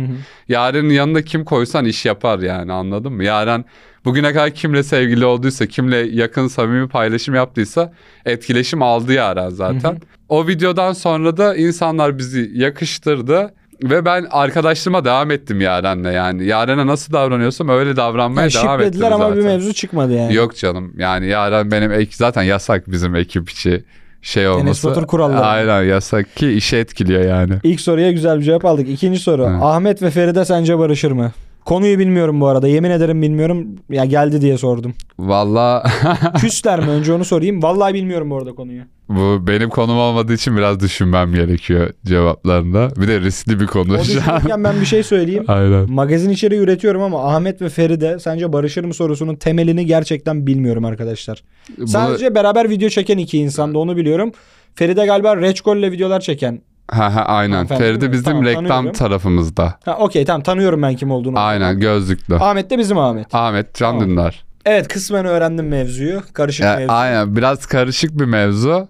[0.48, 3.24] Yaren'in yanında kim koysan iş yapar yani anladın mı?
[3.24, 3.66] Yaren
[4.06, 7.94] bugüne kadar kimle sevgili olduysa, kimle yakın samimi paylaşım yaptıysa
[8.26, 9.90] etkileşim aldı Yaren zaten.
[9.92, 10.00] Hı hı.
[10.30, 13.54] O videodan sonra da insanlar bizi yakıştırdı.
[13.84, 16.46] Ve ben arkadaşlığıma devam ettim Yaren'le yani.
[16.46, 19.40] Yaren'e nasıl davranıyorsam öyle davranmaya Yani devam ettim şiplediler ama zaten.
[19.40, 20.34] bir mevzu çıkmadı yani.
[20.34, 23.84] Yok canım yani Yaren benim ek, zaten yasak bizim ekip içi
[24.22, 24.88] şey olması.
[24.90, 25.40] Batur kuralları.
[25.46, 27.54] Aynen yasak ki işe etkiliyor yani.
[27.64, 28.90] İlk soruya güzel bir cevap aldık.
[28.90, 29.48] İkinci soru.
[29.50, 29.60] Evet.
[29.64, 31.32] Ahmet ve Feride sence barışır mı?
[31.66, 32.68] Konuyu bilmiyorum bu arada.
[32.68, 33.68] Yemin ederim bilmiyorum.
[33.89, 34.93] Ya geldi diye sordum.
[35.20, 35.84] Valla
[36.41, 36.89] Küsler mi?
[36.89, 37.64] Önce onu sorayım.
[37.64, 38.82] Vallahi bilmiyorum bu arada konuyu.
[39.10, 42.89] bu benim konum olmadığı için biraz düşünmem gerekiyor cevaplarında.
[43.01, 45.43] Bir de riskli bir konu O düşünürken ben bir şey söyleyeyim.
[45.47, 45.91] Aynen.
[45.91, 51.43] Magazin içeriği üretiyorum ama Ahmet ve Feride sence barışır mı sorusunun temelini gerçekten bilmiyorum arkadaşlar.
[51.78, 54.32] Bu- Sadece beraber video çeken iki insan da onu biliyorum.
[54.76, 56.62] Feride galiba Reçkol'le videolar çeken.
[56.92, 57.54] Ha, ha, aynen.
[57.54, 58.12] Hanımefendi Feride mi?
[58.14, 58.92] bizim Tamam, reklam tanıyorum.
[58.98, 59.76] tarafımızda.
[59.86, 61.40] Ha okey tamam tanıyorum ben kim olduğunu.
[61.40, 62.36] Aynen gözlüklü.
[62.36, 63.36] Ahmet de bizim Ahmet.
[63.36, 64.10] Ahmet Can Tamam.
[64.10, 64.44] Dündar.
[64.66, 66.22] Evet kısmen öğrendim mevzuyu.
[66.34, 66.94] Karışık Ya, mevzu.
[66.94, 68.88] aynen biraz karışık bir mevzu.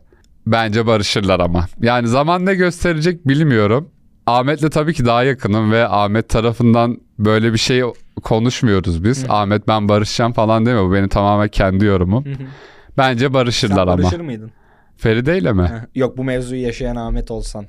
[0.48, 1.66] Bence barışırlar ama.
[1.82, 3.90] Yani zaman ne gösterecek bilmiyorum.
[4.28, 7.82] Ahmet'le tabii ki daha yakınım ve Ahmet tarafından böyle bir şey
[8.24, 9.26] konuşmuyoruz biz.
[9.30, 10.90] Ahmet ben barışacağım falan demiyor.
[10.90, 12.26] Bu benim tamamen kendi yorumum.
[12.26, 12.34] Hı hı.
[12.98, 13.98] Bence Sen barışırlar ama.
[13.98, 14.52] barışır mıydın?
[14.98, 15.64] Feride ile mi?
[15.64, 17.66] Heh, Yok bu mevzuyu yaşayan Ahmet olsan.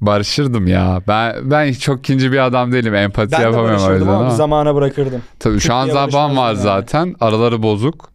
[0.00, 1.02] Barışırdım ya.
[1.08, 2.94] Ben ben çok ikinci bir adam değilim.
[2.94, 5.22] Empati Ben de yapamıyorum o barışırdım yüzden ama, zamana bırakırdım.
[5.38, 6.62] Tabii şu an zaman var yani.
[6.62, 7.14] zaten.
[7.20, 8.10] Araları bozuk.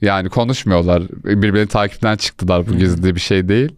[0.00, 1.02] Yani konuşmuyorlar.
[1.24, 2.66] Birbirini takipten çıktılar.
[2.66, 3.72] Bu gizli bir şey değil.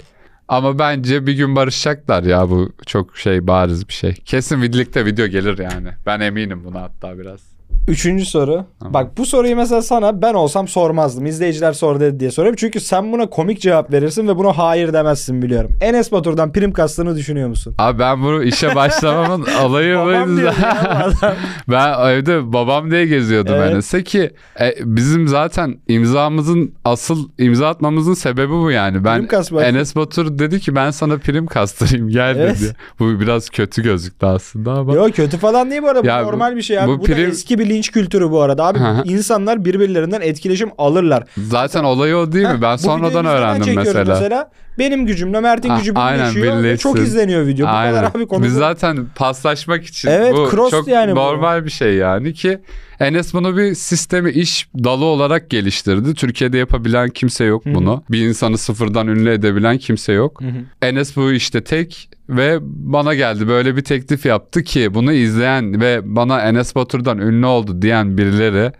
[0.48, 2.50] Ama bence bir gün barışacaklar ya.
[2.50, 4.12] Bu çok şey bariz bir şey.
[4.14, 5.88] Kesin birlikte video gelir yani.
[6.06, 7.51] Ben eminim buna hatta biraz.
[7.88, 8.64] Üçüncü soru.
[8.78, 8.94] Tamam.
[8.94, 11.26] Bak bu soruyu mesela sana ben olsam sormazdım.
[11.26, 12.56] İzleyiciler sor dedi diye soruyorum.
[12.56, 15.70] Çünkü sen buna komik cevap verirsin ve buna hayır demezsin biliyorum.
[15.80, 17.74] Enes Batur'dan prim kastığını düşünüyor musun?
[17.78, 20.38] Abi ben bu işe başlamamın alayı Babam.
[21.68, 23.72] Ben evde babam diye geziyordum Evet.
[23.72, 29.04] Enes'e ki e, bizim zaten imzamızın asıl imza atmamızın sebebi bu yani.
[29.04, 29.28] Ben.
[29.62, 32.60] Enes Batur dedi ki ben sana prim kastırayım gel Evet.
[32.60, 32.76] dedi.
[32.98, 34.94] Bu biraz kötü gözüktü aslında ama.
[34.94, 36.06] Yok kötü falan değil bu arada.
[36.08, 36.88] Ya bu- normal bir şey abi.
[36.88, 38.64] bu Bu, da prim- eski bir linç kültürü bu arada.
[38.64, 41.24] Abi insanlar birbirlerinden etkileşim alırlar.
[41.36, 42.62] Zaten olay o değil mi?
[42.62, 44.50] Ben bu sonradan öğrendim çekiyoruz mesela.
[44.78, 46.62] Benim gücümle Mert'in gücü birleşiyor.
[46.62, 47.66] ve Çok izleniyor video.
[47.66, 47.94] Bu Aynen.
[47.94, 48.44] kadar abi konu.
[48.44, 48.58] Biz bu.
[48.58, 51.16] zaten paslaşmak için Evet, bu cross çok yani bu.
[51.16, 52.58] normal bir şey yani ki
[53.00, 56.14] Enes bunu bir sistemi iş dalı olarak geliştirdi.
[56.14, 58.02] Türkiye'de yapabilen kimse yok bunu.
[58.10, 60.40] Bir insanı sıfırdan ünlü edebilen kimse yok.
[60.40, 60.86] Hı hı.
[60.86, 66.00] Enes bu işte tek ve bana geldi böyle bir teklif yaptı ki bunu izleyen ve
[66.04, 68.72] bana Enes Batur'dan ünlü oldu diyen birileri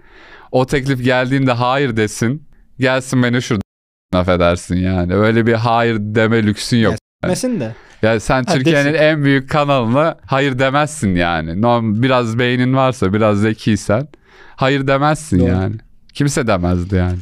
[0.53, 2.43] o teklif geldiğinde hayır desin.
[2.78, 3.62] Gelsin beni şurada
[4.14, 5.14] affedersin yani.
[5.14, 6.95] Öyle bir hayır deme lüksün yok.
[7.26, 7.74] Mesin de.
[8.03, 9.05] Yani sen Ha, Türkiye'nin desin.
[9.05, 11.62] en büyük kanalına hayır demezsin yani.
[11.62, 14.09] Norm, biraz beynin varsa, biraz zekiysen
[14.57, 15.49] hayır demezsin Doğru.
[15.49, 15.76] yani.
[16.14, 17.18] Kimse demezdi yani.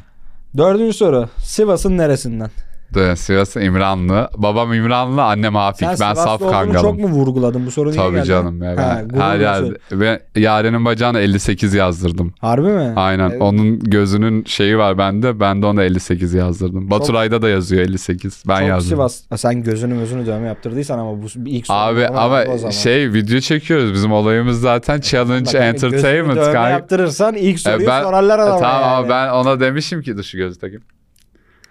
[0.57, 1.29] Dördüncü soru.
[1.39, 2.51] Sivas'ın neresinden?
[2.95, 4.29] De, Sivas İmranlı.
[4.37, 5.89] Babam İmranlı, annem Hafik.
[5.89, 6.83] ben Sivaslı saf kangalım.
[6.83, 7.67] çok mu vurguladın?
[7.67, 8.27] Bu soru niye Tabii geldi?
[8.27, 8.71] canım ya.
[8.71, 9.75] Ha, Ben gururla her yerde.
[9.93, 12.35] Ve Yaren'in bacağına 58 yazdırdım.
[12.41, 12.93] Harbi mi?
[12.97, 13.31] Aynen.
[13.31, 13.43] Evet.
[13.43, 15.41] Onun gözünün şeyi var bende.
[15.41, 16.91] Ben de ona 58 yazdırdım.
[16.91, 18.43] Baturay'da da yazıyor 58.
[18.49, 18.89] Ben Çok yazdım.
[18.97, 19.23] Sivas.
[19.31, 21.77] Ha, sen gözünü gözünü dövme yaptırdıysan ama bu ilk soru.
[21.77, 23.93] Abi ama şey video çekiyoruz.
[23.95, 26.37] Bizim olayımız zaten challenge Bak, hani gözünü entertainment.
[26.37, 26.71] dövme kanka.
[26.71, 28.85] yaptırırsan ilk soruyu ben- sorarlar E, adama tamam yani.
[28.95, 30.83] ama ben ona demişim ki şu gözü takayım.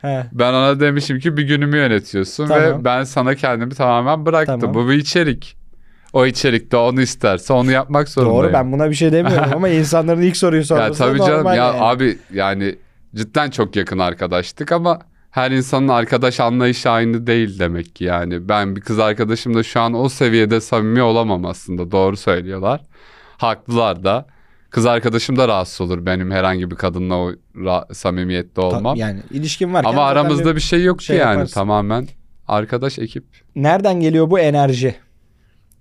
[0.01, 0.25] He.
[0.31, 2.63] Ben ona demişim ki bir günümü yönetiyorsun Tamam.
[2.63, 4.59] ve ben sana kendimi tamamen bıraktım.
[4.59, 4.75] Tamam.
[4.75, 5.57] Bu bir içerik.
[6.13, 8.43] O içerikte onu isterse onu yapmak zorundayım.
[8.43, 11.45] Doğru ben buna bir şey demiyorum ama insanların ilk soruyu Ya sorması da tabii canım
[11.45, 11.81] ya yani.
[11.81, 12.75] abi yani
[13.15, 14.99] cidden çok yakın arkadaştık ama
[15.31, 18.49] her insanın arkadaş anlayışı aynı değil demek ki yani.
[18.49, 21.91] Ben bir kız arkadaşımla şu an o seviyede samimi olamam aslında.
[21.91, 22.81] Doğru söylüyorlar.
[23.37, 24.25] Haklılar da.
[24.69, 28.95] Kız arkadaşım da rahatsız olur benim herhangi bir kadınla o ra- samimiyette Ta- olmam.
[28.97, 31.53] Yani ilişkin varken ama aramızda bir şey yok şey ki yani yaparsın.
[31.53, 32.07] tamamen
[32.47, 33.25] arkadaş ekip.
[33.55, 34.95] Nereden geliyor bu enerji?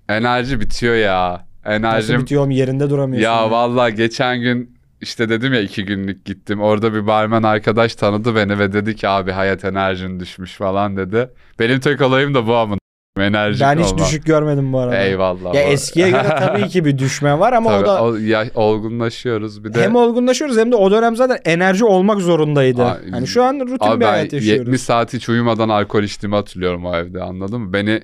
[0.08, 1.46] Enerji bitiyor ya.
[1.66, 3.30] Nasıl Enerjim bitiyor oğlum yerinde duramıyorsun.
[3.30, 6.60] Ya vallahi geçen gün işte dedim ya iki günlük gittim.
[6.60, 11.30] Orada bir barmen arkadaş tanıdı beni ve dedi ki abi hayat enerjin düşmüş falan dedi.
[11.58, 12.78] Benim tek olayım da bu amın
[13.22, 13.98] enerjik Ben hiç olmam.
[13.98, 14.96] düşük görmedim bu arada.
[14.98, 15.54] Eyvallah.
[15.54, 19.64] Ya eskiye göre tabii ki bir düşme var ama Tabii, o da o, ya, olgunlaşıyoruz
[19.64, 19.82] bir de.
[19.82, 22.84] hem olgunlaşıyoruz hem de o dönem zaten enerji olmak zorundaydı.
[22.84, 24.58] Aa, hani şu an rutin Abi bir ben hayat yaşıyoruz.
[24.66, 27.72] 70 saat hiç uyumadan alkol içtiğimi hatırlıyorum o evde anladın mı?
[27.72, 28.02] Beni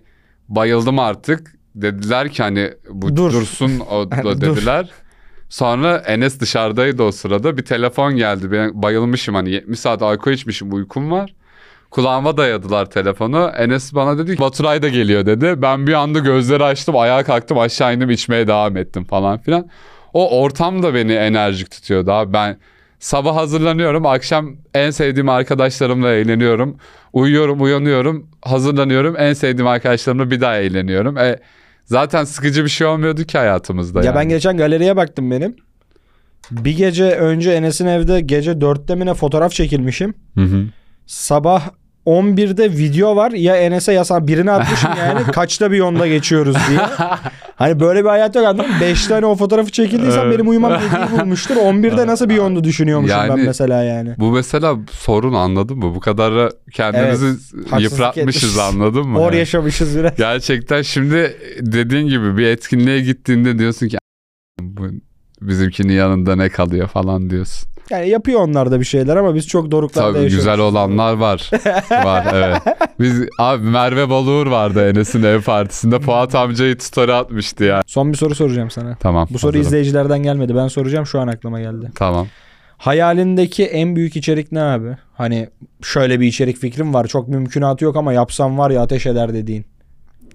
[0.49, 1.55] bayıldım artık.
[1.75, 3.33] Dediler ki hani bu Dur.
[3.33, 4.41] dursun o da Dur.
[4.41, 4.91] dediler.
[5.49, 7.57] Sonra Enes dışarıdaydı o sırada.
[7.57, 8.53] Bir telefon geldi.
[8.53, 11.35] Ben bayılmışım hani 70 saat alkol içmişim uykum var.
[11.95, 13.53] Kulağıma dayadılar telefonu.
[13.57, 15.62] Enes bana dedi ki Baturay da geliyor dedi.
[15.62, 19.68] Ben bir anda gözleri açtım ayağa kalktım aşağı indim içmeye devam ettim falan filan.
[20.12, 22.32] O ortam da beni enerjik tutuyordu abi.
[22.32, 22.57] Ben
[22.99, 26.76] sabah hazırlanıyorum akşam en sevdiğim arkadaşlarımla eğleniyorum.
[27.12, 31.18] Uyuyorum uyanıyorum hazırlanıyorum en sevdiğim arkadaşlarımla bir daha eğleniyorum.
[31.18, 31.38] E,
[31.84, 34.16] zaten sıkıcı bir şey olmuyordu ki hayatımızda Ya yani.
[34.16, 35.57] ben geçen galeriye baktım benim.
[36.51, 40.14] Bir gece önce Enes'in evde gece 4'te mi ne fotoğraf çekilmişim.
[40.34, 40.64] Hı hı.
[41.07, 41.70] Sabah
[42.07, 46.80] 11'de video var ya Enes'e ya sana birini atmışım yani kaçta bir yonda geçiyoruz diye.
[47.57, 48.64] Hani böyle bir hayat yok mı?
[48.80, 51.57] 5 tane o fotoğrafı çekildiysem benim uyumam 7'yi bulmuştur.
[51.57, 54.14] 11'de nasıl bir yondu düşünüyormuşum ben Yani- mesela yani.
[54.18, 55.94] Bu mesela sorun anladın mı?
[55.94, 58.59] Bu kadar kendimizi haksızlık yıpratmışız etmişiz.
[58.59, 59.18] anladın mı?
[59.18, 60.16] Or Yani yaşamışız biraz.
[60.16, 63.98] Gerçekten şimdi dediğin gibi bir etkinliğe gittiğinde diyorsun ki
[64.61, 64.86] bu
[65.40, 67.68] bizimkinin yanında ne kalıyor falan diyorsun.
[67.91, 70.37] Yani yapıyor onlar da bir şeyler ama biz çok doruklarda Tabii yaşıyoruz.
[70.47, 71.51] güzel olanlar var.
[71.91, 72.62] var evet.
[73.01, 76.01] Biz abi Merve Balur vardı Enes'in ev partisinde.
[76.01, 77.82] Fuat amcayı story atmıştı yani.
[77.87, 78.97] Son bir soru soracağım sana.
[79.01, 79.28] Tamam.
[79.30, 79.62] Bu soru hazırım.
[79.66, 80.57] izleyicilerden gelmedi.
[80.57, 81.91] Ben soracağım şu an aklıma geldi.
[81.95, 82.26] Tamam.
[82.76, 84.97] Hayalindeki en büyük içerik ne abi?
[85.14, 85.49] Hani
[85.82, 87.07] şöyle bir içerik fikrim var.
[87.07, 89.66] Çok mümkünatı yok ama yapsam var ya ateş eder dediğin.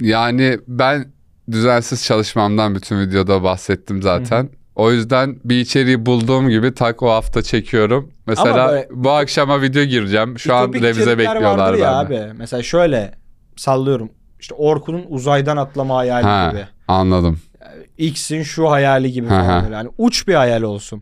[0.01, 1.05] Yani ben
[1.51, 4.49] düzensiz çalışmamdan bütün videoda bahsettim zaten.
[4.79, 8.11] O yüzden bir içeriği bulduğum gibi tak o hafta çekiyorum.
[8.27, 10.39] Mesela böyle- bu akşama video gireceğim.
[10.39, 12.19] Şu an revize bekliyorlar vardır ya abi.
[12.37, 13.11] Mesela şöyle
[13.55, 14.09] sallıyorum.
[14.39, 16.65] İşte Orkun'un uzaydan atlama hayali Ha, gibi.
[16.87, 17.39] anladım.
[17.97, 19.63] X'in şu hayali gibi falan.
[19.63, 19.75] böyle.
[19.75, 21.01] Yani uç bir hayal olsun.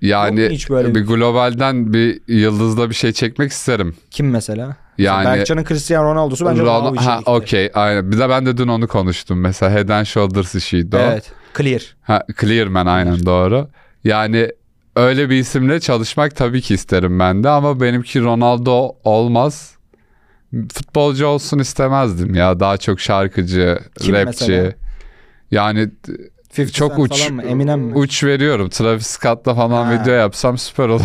[0.00, 3.96] Yani Yok hiç böyle bir bir- globalden bir yıldızla bir şey çekmek isterim.
[4.10, 4.76] Kim mesela?
[4.98, 8.12] Yani Berkcan'ın Cristiano Ronaldo'su bence Ron- Ronaldo ha okey aynen.
[8.12, 9.40] Bir de ben de dün onu konuştum.
[9.40, 10.98] Mesela Head and Shoulders işiydi o.
[10.98, 11.32] Evet.
[11.56, 11.96] Clear.
[12.02, 13.68] Ha, Clearman aynen doğru.
[14.04, 14.50] Yani
[14.96, 19.76] öyle bir isimle çalışmak tabii ki isterim ben de ama benimki Ronaldo olmaz.
[20.72, 22.60] Futbolcu olsun istemezdim ya.
[22.60, 24.26] Daha çok şarkıcı, Kim rapçi.
[24.26, 24.72] mesela?
[25.50, 25.88] Yani
[26.58, 27.42] 50 çok uç mı?
[27.42, 27.94] Eminem mi?
[27.94, 28.68] uç veriyorum.
[28.68, 29.92] Travis Scott'la falan Ha.
[30.02, 31.04] video yapsam süper olur.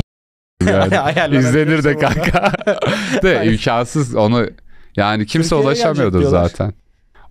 [1.15, 1.37] Yani.
[1.37, 1.99] İzlenir de sonra.
[2.13, 2.51] kanka.
[3.23, 4.47] de imkansız onu
[4.95, 6.73] yani kimse Türkiye'ye ulaşamıyordur zaten.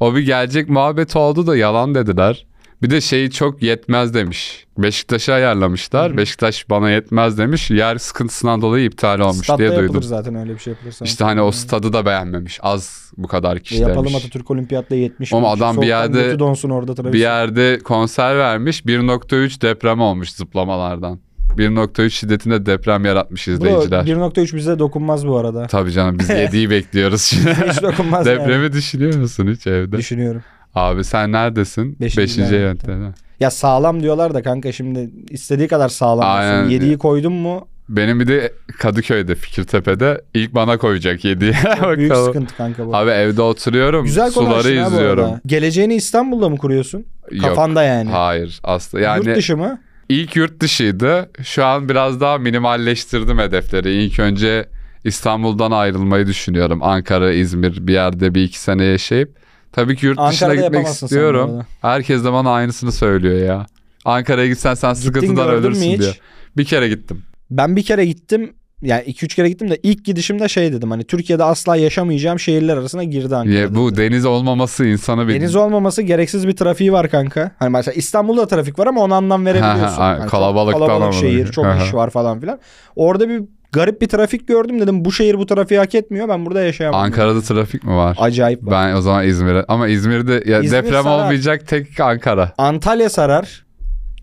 [0.00, 2.46] O bir gelecek muhabbeti oldu da yalan dediler.
[2.82, 4.66] Bir de şeyi çok yetmez demiş.
[4.78, 6.08] Beşiktaş'a ayarlamışlar.
[6.10, 6.16] Hı hı.
[6.16, 7.70] Beşiktaş bana yetmez demiş.
[7.70, 10.02] Yer sıkıntısından dolayı iptal olmuş Statta diye duydum.
[10.02, 11.04] zaten öyle bir şey yapılırsa.
[11.04, 12.58] İşte hani o stadı da beğenmemiş.
[12.62, 14.14] Az bu kadar E kişi yapalım demiş.
[14.24, 15.32] Atatürk Olimpiyat'la 70.
[15.32, 17.12] Ama adam bir yerde- donsun orada Travis.
[17.12, 18.86] Bir yerde konser vermiş.
[18.86, 21.18] 1.3 deprem olmuş zıplamalardan.
[21.58, 24.04] 1.3 şiddetinde deprem yaratmış izleyiciler.
[24.06, 25.66] 1.3 bize dokunmaz bu arada.
[25.66, 27.50] Tabii canım biz 7'yi bekliyoruz şimdi.
[27.70, 28.72] Hiç dokunmaz Depremi yani.
[28.72, 29.96] düşünüyor musun hiç evde?
[29.96, 30.42] Düşünüyorum.
[30.74, 31.96] Abi sen neredesin?
[32.00, 32.92] Beşinci Beşinci ayakta.
[33.40, 36.64] Ya sağlam diyorlar da kanka şimdi istediği kadar sağlam Aynen.
[36.64, 36.70] olsun.
[36.70, 41.54] 7'yi koydun mu Benim bir de Kadıköy'de Fikirtepe'de ilk bana koyacak 7'yi.
[41.80, 42.96] çok büyük sıkıntı kanka bu.
[42.96, 44.04] Abi evde oturuyorum.
[44.04, 45.30] Güzel suları izliyorum.
[45.46, 47.04] Geleceğini İstanbul'da mı kuruyorsun?
[47.30, 47.44] Yok.
[47.44, 48.10] Kafanda yani.
[48.10, 49.78] Hayır aslında yani Yurt dışı mı?
[50.08, 51.30] ilk yurt dışıydı.
[51.42, 53.92] Şu an biraz daha minimalleştirdim hedefleri.
[53.92, 54.68] İlk önce
[55.04, 56.82] İstanbul'dan ayrılmayı düşünüyorum.
[56.82, 59.41] Ankara, İzmir bir yerde bir iki sene yaşayıp.
[59.72, 61.50] Tabii ki yurt dışına Ankara'da gitmek yapamazsın sen bu istiyorum.
[61.50, 61.66] arada.
[61.82, 63.66] Herkes de bana aynısını söylüyor ya.
[64.04, 66.00] Ankara'ya gitsen sen Gittin sıkıntıdan gördün mü ölürsün hiç?
[66.00, 66.18] diyor.
[66.56, 67.22] Bir kere gittim.
[67.50, 68.52] Ben bir kere gittim.
[68.82, 73.04] Yani 2-3 kere gittim de ilk gidişimde şey dedim hani Türkiye'de asla yaşamayacağım şehirler arasına
[73.04, 73.54] girdi Ankara.
[73.58, 74.04] Ya, bu dedim.
[74.04, 75.34] deniz olmaması insanı bir...
[75.34, 77.50] Deniz olmaması gereksiz bir trafiği var kanka.
[77.58, 79.80] Hani mesela İstanbul'da trafik var ama ona anlam verebiliyorsun.
[79.82, 82.58] Ha, ha, Hani çok kalabalıktan kalabalık şehir, çok iş var falan filan.
[82.96, 83.42] Orada bir
[83.72, 87.00] garip bir trafik gördüm dedim bu şehir bu trafiği hak etmiyor ben burada yaşayamam.
[87.00, 88.16] Ankara'da trafik mi var?
[88.20, 88.70] Acayip var.
[88.70, 91.24] Ben o zaman İzmir'e ama İzmir'de ya İzmir deprem sarar.
[91.24, 92.52] olmayacak tek Ankara.
[92.58, 93.64] Antalya sarar.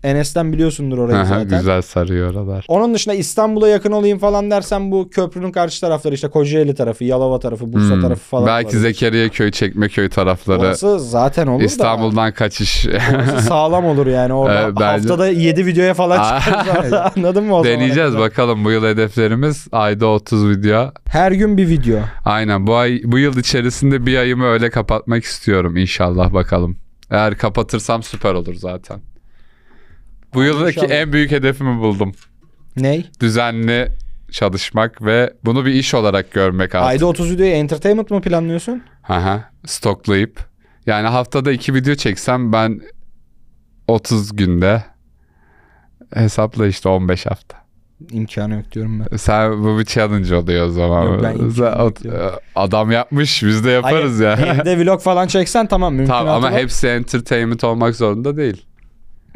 [0.04, 1.58] Enes'ten biliyorsundur orayı zaten.
[1.58, 2.64] Güzel sarıyor oralar.
[2.68, 7.38] Onun dışında İstanbul'a yakın olayım falan dersen bu köprünün karşı tarafları işte Kocaeli tarafı, Yalova
[7.38, 8.00] tarafı, Bursa Hmm.
[8.02, 8.46] tarafı falan.
[8.46, 8.80] Belki olabilir.
[8.82, 10.58] Zekeriya köy, Çekmeköy tarafları.
[10.60, 11.64] Orası zaten olur da.
[11.64, 12.86] İstanbul'dan kaçış.
[13.14, 14.32] Orası sağlam olur yani.
[14.32, 16.92] Orada Evet, bence- haftada 7 videoya falan çıkarız.
[17.16, 18.20] Anladın mı o Deneyeceğiz kadar?
[18.20, 20.90] bakalım bu yıl hedeflerimiz ayda 30 video.
[21.08, 21.98] Her gün bir video.
[22.24, 26.76] Aynen bu ay bu yıl içerisinde bir ayımı öyle kapatmak istiyorum inşallah bakalım.
[27.10, 29.00] Eğer kapatırsam süper olur zaten.
[30.34, 30.94] Bu yıldaki İnşallah.
[30.94, 32.12] en büyük hedefimi buldum.
[32.76, 33.10] Ney?
[33.20, 33.88] Düzenli
[34.30, 36.88] çalışmak ve bunu bir iş olarak görmek artık.
[36.88, 38.82] Ayda 30 videoyu entertainment mı planlıyorsun?
[39.08, 40.40] Aha, stoklayıp.
[40.86, 42.80] Yani haftada iki video çeksem ben
[43.88, 44.84] 30 günde
[46.14, 47.60] hesapla işte 15 hafta.
[48.10, 49.16] İmkanı yok diyorum ben.
[49.16, 51.04] Sen bu bir challenge oluyor o zaman.
[51.04, 51.92] Yok, ben imkanı
[52.54, 54.54] adam yapmış biz de yaparız Hayır, ya.
[54.54, 58.66] Evde vlog falan çeksen tamam mümkün tamam ama hepsi entertainment olmak zorunda değil.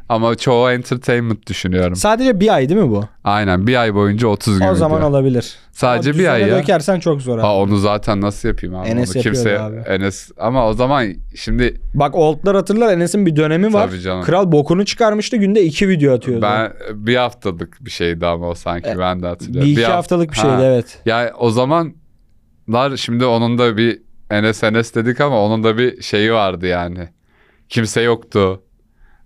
[0.08, 1.96] Ama çoğu entertainment düşünüyorum.
[1.96, 3.04] Sadece bir ay değil mi bu?
[3.24, 5.08] Aynen bir ay boyunca 30 gün O zaman video.
[5.10, 5.54] olabilir.
[5.72, 6.56] Sadece Ama bir ay ya.
[6.58, 7.42] dökersen çok zor abi.
[7.42, 8.88] Ha onu zaten nasıl yapayım abi?
[8.88, 9.76] Enes onu kimse abi.
[9.76, 13.88] Enes ama o zaman şimdi Bak oldlar hatırlar Enes'in bir dönemi var.
[13.88, 14.22] Tabii canım.
[14.24, 16.42] Kral bokunu çıkarmıştı günde iki video atıyordu.
[16.42, 19.68] ben bir haftalık bir şeydi ama o sanki E, ben de hatırlıyorum.
[19.68, 20.42] bir iki haf- haftalık bir Ha.
[20.42, 20.98] şeydi evet.
[21.06, 26.32] Ya o zamanlar şimdi onun da bir Enes Enes dedik ama onun da bir şeyi
[26.32, 27.08] vardı yani.
[27.68, 28.60] Kimse yoktu.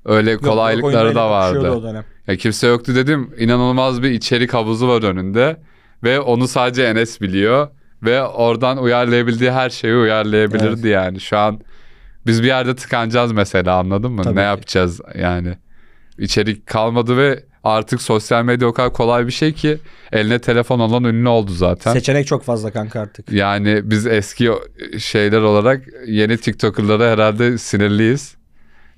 [0.05, 2.05] Öyle Yok, kolaylıkları da kapışıyordu vardı.
[2.26, 3.34] Ya kimse yoktu dedim.
[3.38, 5.57] İnanılmaz bir içerik havuzu var önünde
[6.03, 7.68] ve onu sadece Enes biliyor
[8.03, 11.20] ve oradan uyarlayabildiği her şeyi uyarlayabilirdi yani.
[11.20, 11.61] Şu an
[12.26, 14.22] biz bir yerde tıkanacağız mesela anladın mı?
[14.22, 14.44] Tabii ne ki.
[14.44, 15.55] yapacağız yani?
[16.18, 19.78] İçerik kalmadı ve artık sosyal medya o kadar kolay bir şey ki
[20.12, 21.92] eline telefon olan ünlü oldu zaten.
[21.92, 23.32] Seçenek çok fazla kanka artık.
[23.32, 24.51] Yani biz eski
[24.99, 28.38] şeyler olarak yeni TikToker'lara herhalde sinirliyiz.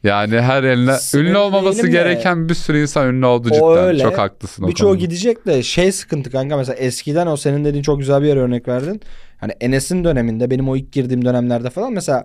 [0.05, 3.85] Yani her eline ünlü olmaması de- gereken bir sürü insan ünlü oldu O cidden.
[3.85, 4.03] öyle.
[4.03, 7.99] Çok haklısın o Birçoğu gidecek de şey sıkıntı kanka mesela eskiden o senin dediğin çok
[7.99, 9.01] güzel bir yere örnek verdin.
[9.39, 12.25] Hani Enes'in döneminde benim o ilk girdiğim dönemlerde falan mesela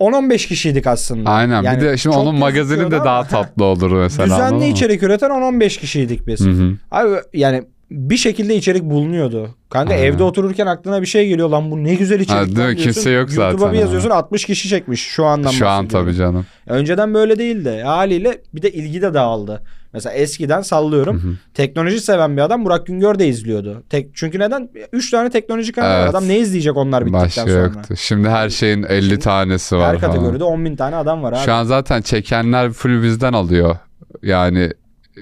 [0.00, 1.30] 10-15 kişiydik aslında.
[1.30, 1.62] Aynen.
[1.62, 4.26] Yani bir de şimdi onun magazini gözüküyordu de ama- daha tatlı olur mesela.
[4.26, 6.40] Düzenli içerik üreten 10-15 kişiydik biz.
[6.40, 6.72] Hı hı.
[6.90, 9.54] Abi yani bir şekilde içerik bulunuyordu.
[9.70, 10.04] Kanka Aynen.
[10.04, 12.50] evde otururken aklına bir şey geliyor lan bu ne güzel içerik.
[12.52, 12.76] Ha, değil mi?
[12.76, 13.80] Kimse yok YouTube'a zaten bir ha.
[13.82, 16.46] yazıyorsun 60 kişi çekmiş şu andan Şu an tabii canım.
[16.66, 17.82] Önceden böyle değildi.
[17.84, 19.62] Haliyle bir de ilgi de dağıldı.
[19.92, 21.22] Mesela eskiden sallıyorum.
[21.22, 21.32] Hı hı.
[21.54, 23.82] Teknoloji seven bir adam Burak Güngör de izliyordu.
[23.90, 24.68] Tek, çünkü neden?
[24.92, 25.94] 3 tane teknoloji kanalı.
[26.00, 26.10] Evet.
[26.10, 27.52] Adam ne izleyecek onlar bittikten Başka sonra?
[27.58, 27.94] yoktu.
[27.96, 30.12] Şimdi her şeyin 50 Şimdi tanesi var Her falan.
[30.12, 31.38] kategoride 10 bin tane adam var abi.
[31.44, 33.76] Şu an zaten çekenler full bizden alıyor.
[34.22, 34.70] Yani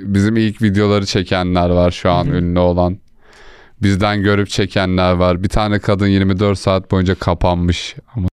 [0.02, 2.34] bizim ilk videoları çekenler var şu an Hı hı.
[2.36, 2.98] ünlü olan.
[3.82, 5.42] Bizden görüp çekenler var.
[5.42, 7.96] Bir tane kadın 24 saat boyunca kapanmış.
[8.16, 8.28] Ama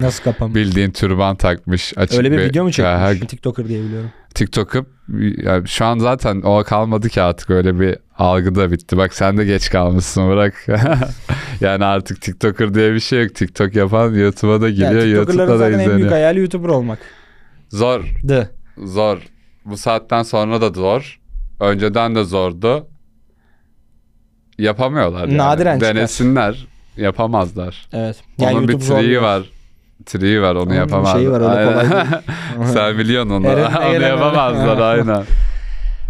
[0.00, 0.56] Nasıl kapanmış?
[0.56, 1.92] bildiğin türban takmış.
[1.96, 3.28] Açık Öyle bir video mu çekmiş?
[3.28, 4.10] TikToker diye biliyorum.
[4.34, 4.86] TikTok'u
[5.42, 8.96] yani şu an zaten o kalmadı ki artık öyle bir algı da bitti.
[8.96, 10.66] Bak sen de geç kalmışsın bırak.
[11.60, 13.34] yani artık TikToker diye bir şey yok.
[13.34, 14.90] TikTok yapan YouTube'a da giriyor.
[14.92, 16.10] Yani TikToker'ların YouTube'da da zaten en büyük izleniyor.
[16.12, 16.98] hayali YouTuber olmak.
[17.68, 18.04] Zor.
[18.28, 18.50] Dı.
[18.78, 19.18] Zor.
[19.64, 21.20] Bu saatten sonra da zor.
[21.60, 22.86] Önceden de zordu.
[24.58, 25.38] Yapamıyorlar yani.
[25.38, 25.94] Nadiren çıkar.
[25.96, 26.66] Denesinler.
[26.96, 27.88] Yapamazlar.
[27.92, 28.16] Evet.
[28.38, 29.42] Onun bir YouTube zor triği var.
[30.06, 31.14] Triği var onu Onun bir yapamazlar.
[31.14, 32.66] şeyi var, öyle kolay.
[32.72, 33.46] Sen biliyorsun onu.
[33.46, 35.24] Eren'le onu Eren yapamazlar aynen.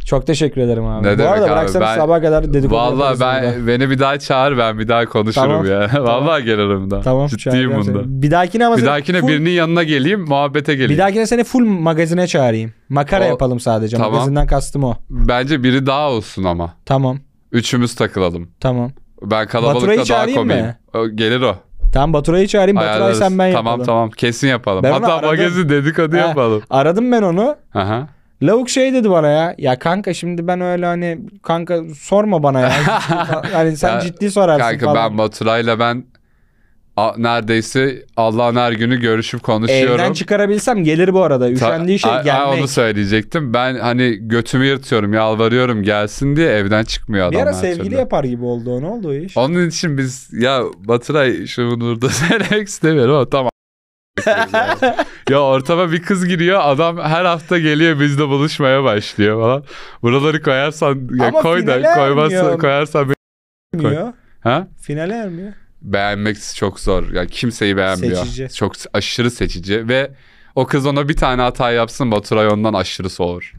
[0.04, 1.06] Çok teşekkür ederim abi.
[1.06, 3.42] Ne Bu demek arada abi, bıraksanız ben- sabah kadar dedikodu Vallahi yaparız burada.
[3.42, 5.66] ben beni bir daha çağır ben bir daha konuşurum Tamam.
[5.66, 5.88] ya.
[5.92, 6.06] Tamam.
[6.06, 7.00] Vallahi gelirim da.
[7.00, 7.26] Tamam.
[7.28, 8.22] Ciddiyim çağıracağım bunda.
[8.22, 10.92] Bir dahakine ama Bir seni dahakine full- birinin yanına geleyim, muhabbete geleyim.
[10.92, 12.72] Bir dahakine seni full magazine çağırayım.
[12.88, 13.96] Makara O- yapalım sadece.
[13.96, 14.12] Tamam.
[14.12, 14.94] Magazinden kastım o.
[15.10, 16.74] Bence biri daha olsun ama.
[16.86, 17.18] Tamam.
[17.52, 18.48] Üçümüz takılalım.
[18.60, 18.90] Tamam.
[19.22, 20.64] Ben Baturay'ı kalabalıkta daha çağırayım komiyim.
[20.66, 20.74] mı?
[20.94, 21.54] O, gelir o.
[21.92, 22.76] Tamam Baturay'ı çağırayım.
[22.76, 23.18] Baturay Ayarlarız.
[23.18, 23.86] sen ben tamam yapalım.
[23.86, 24.82] tamam kesin yapalım.
[24.82, 25.28] Ben onu Hatta aradım.
[25.30, 26.20] magazin dedikodu Heh.
[26.20, 26.62] yapalım.
[26.70, 27.56] Aradım ben onu.
[27.74, 28.08] Aha.
[28.42, 29.54] Lavuk şey dedi bana ya.
[29.58, 32.72] Ya kanka şimdi ben öyle hani kanka sorma bana ya.
[33.52, 35.10] hani sen Ya, ciddi sorarsın Kanka falan.
[35.10, 36.04] ben Baturay'la ben
[36.96, 39.94] a- neredeyse Allah'ın her günü görüşüp konuşuyorum.
[40.00, 41.44] Evden çıkarabilsem gelir bu arada.
[41.44, 42.58] Ta- Üşendiği şey a- a- gelmek.
[42.58, 43.54] onu söyleyecektim.
[43.54, 47.94] Ben hani götümü yırtıyorum, yalvarıyorum gelsin diye evden çıkmıyor adam Bir ara sevgili türlü.
[47.96, 48.80] yapar gibi oldu o.
[48.82, 49.36] Ne oldu o iş?
[49.36, 53.50] Onun için biz ya Baturay şunu burada söylemek istemiyorum ama tamam.
[55.30, 59.64] Ya ortama bir kız giriyor adam her hafta geliyor bizle buluşmaya başlıyor falan.
[60.02, 63.14] Buraları koyarsan ya Ama koy da koymazsan koyarsan bir-
[63.74, 64.12] Ermiyor.
[64.40, 64.68] ha?
[64.80, 65.52] Finale ermiyor.
[65.82, 67.10] Beğenmek çok zor.
[67.12, 68.16] Ya kimseyi beğenmiyor.
[68.16, 68.48] Seçici.
[68.54, 70.10] Çok aşırı seçici ve
[70.54, 73.52] o kız ona bir tane hata yapsın Baturay ondan aşırı soğur.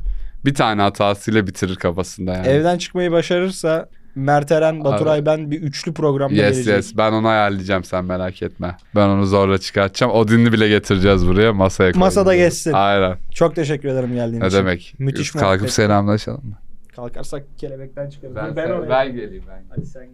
[0.45, 2.47] Bir tane hatasıyla bitirir kafasında yani.
[2.47, 6.75] Evden çıkmayı başarırsa Mert Eren, Baturay ben bir üçlü programda Yes gelecek.
[6.75, 8.77] yes ben onu ayarlayacağım sen merak etme.
[8.95, 10.11] Ben onu zorla çıkartacağım.
[10.13, 11.97] Odin'i bile getireceğiz buraya masaya koyacağız.
[12.15, 12.73] Masada geçsin.
[12.73, 13.17] Aynen.
[13.31, 14.57] Çok teşekkür ederim geldiğin Ne için.
[14.57, 14.95] demek.
[14.99, 15.71] Müthiş Kalkıp muhabbet.
[15.73, 16.57] selamlaşalım mı?
[16.95, 18.35] Kalkarsak kelebekten çıkarız.
[18.35, 19.63] Ben, ben, oraya- geleyim ben.
[19.69, 20.13] Hadi sen gel.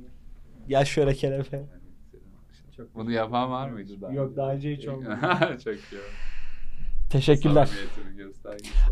[0.67, 1.63] Gel şöyle kelebeğe.
[2.95, 4.11] Bunu yapan var mıydı daha?
[4.13, 5.17] Yok daha önce hiç olmadı.
[5.63, 5.99] Çok iyi.
[7.09, 7.69] Teşekkürler.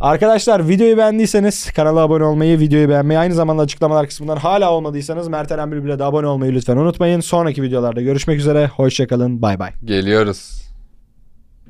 [0.02, 5.52] Arkadaşlar videoyu beğendiyseniz kanala abone olmayı, videoyu beğenmeyi, aynı zamanda açıklamalar kısmından hala olmadıysanız Mert
[5.52, 7.20] Eren Bülbül'e de abone olmayı lütfen unutmayın.
[7.20, 8.68] Sonraki videolarda görüşmek üzere.
[8.68, 9.42] Hoşçakalın.
[9.42, 9.72] Bay bay.
[9.86, 10.65] Geliyoruz.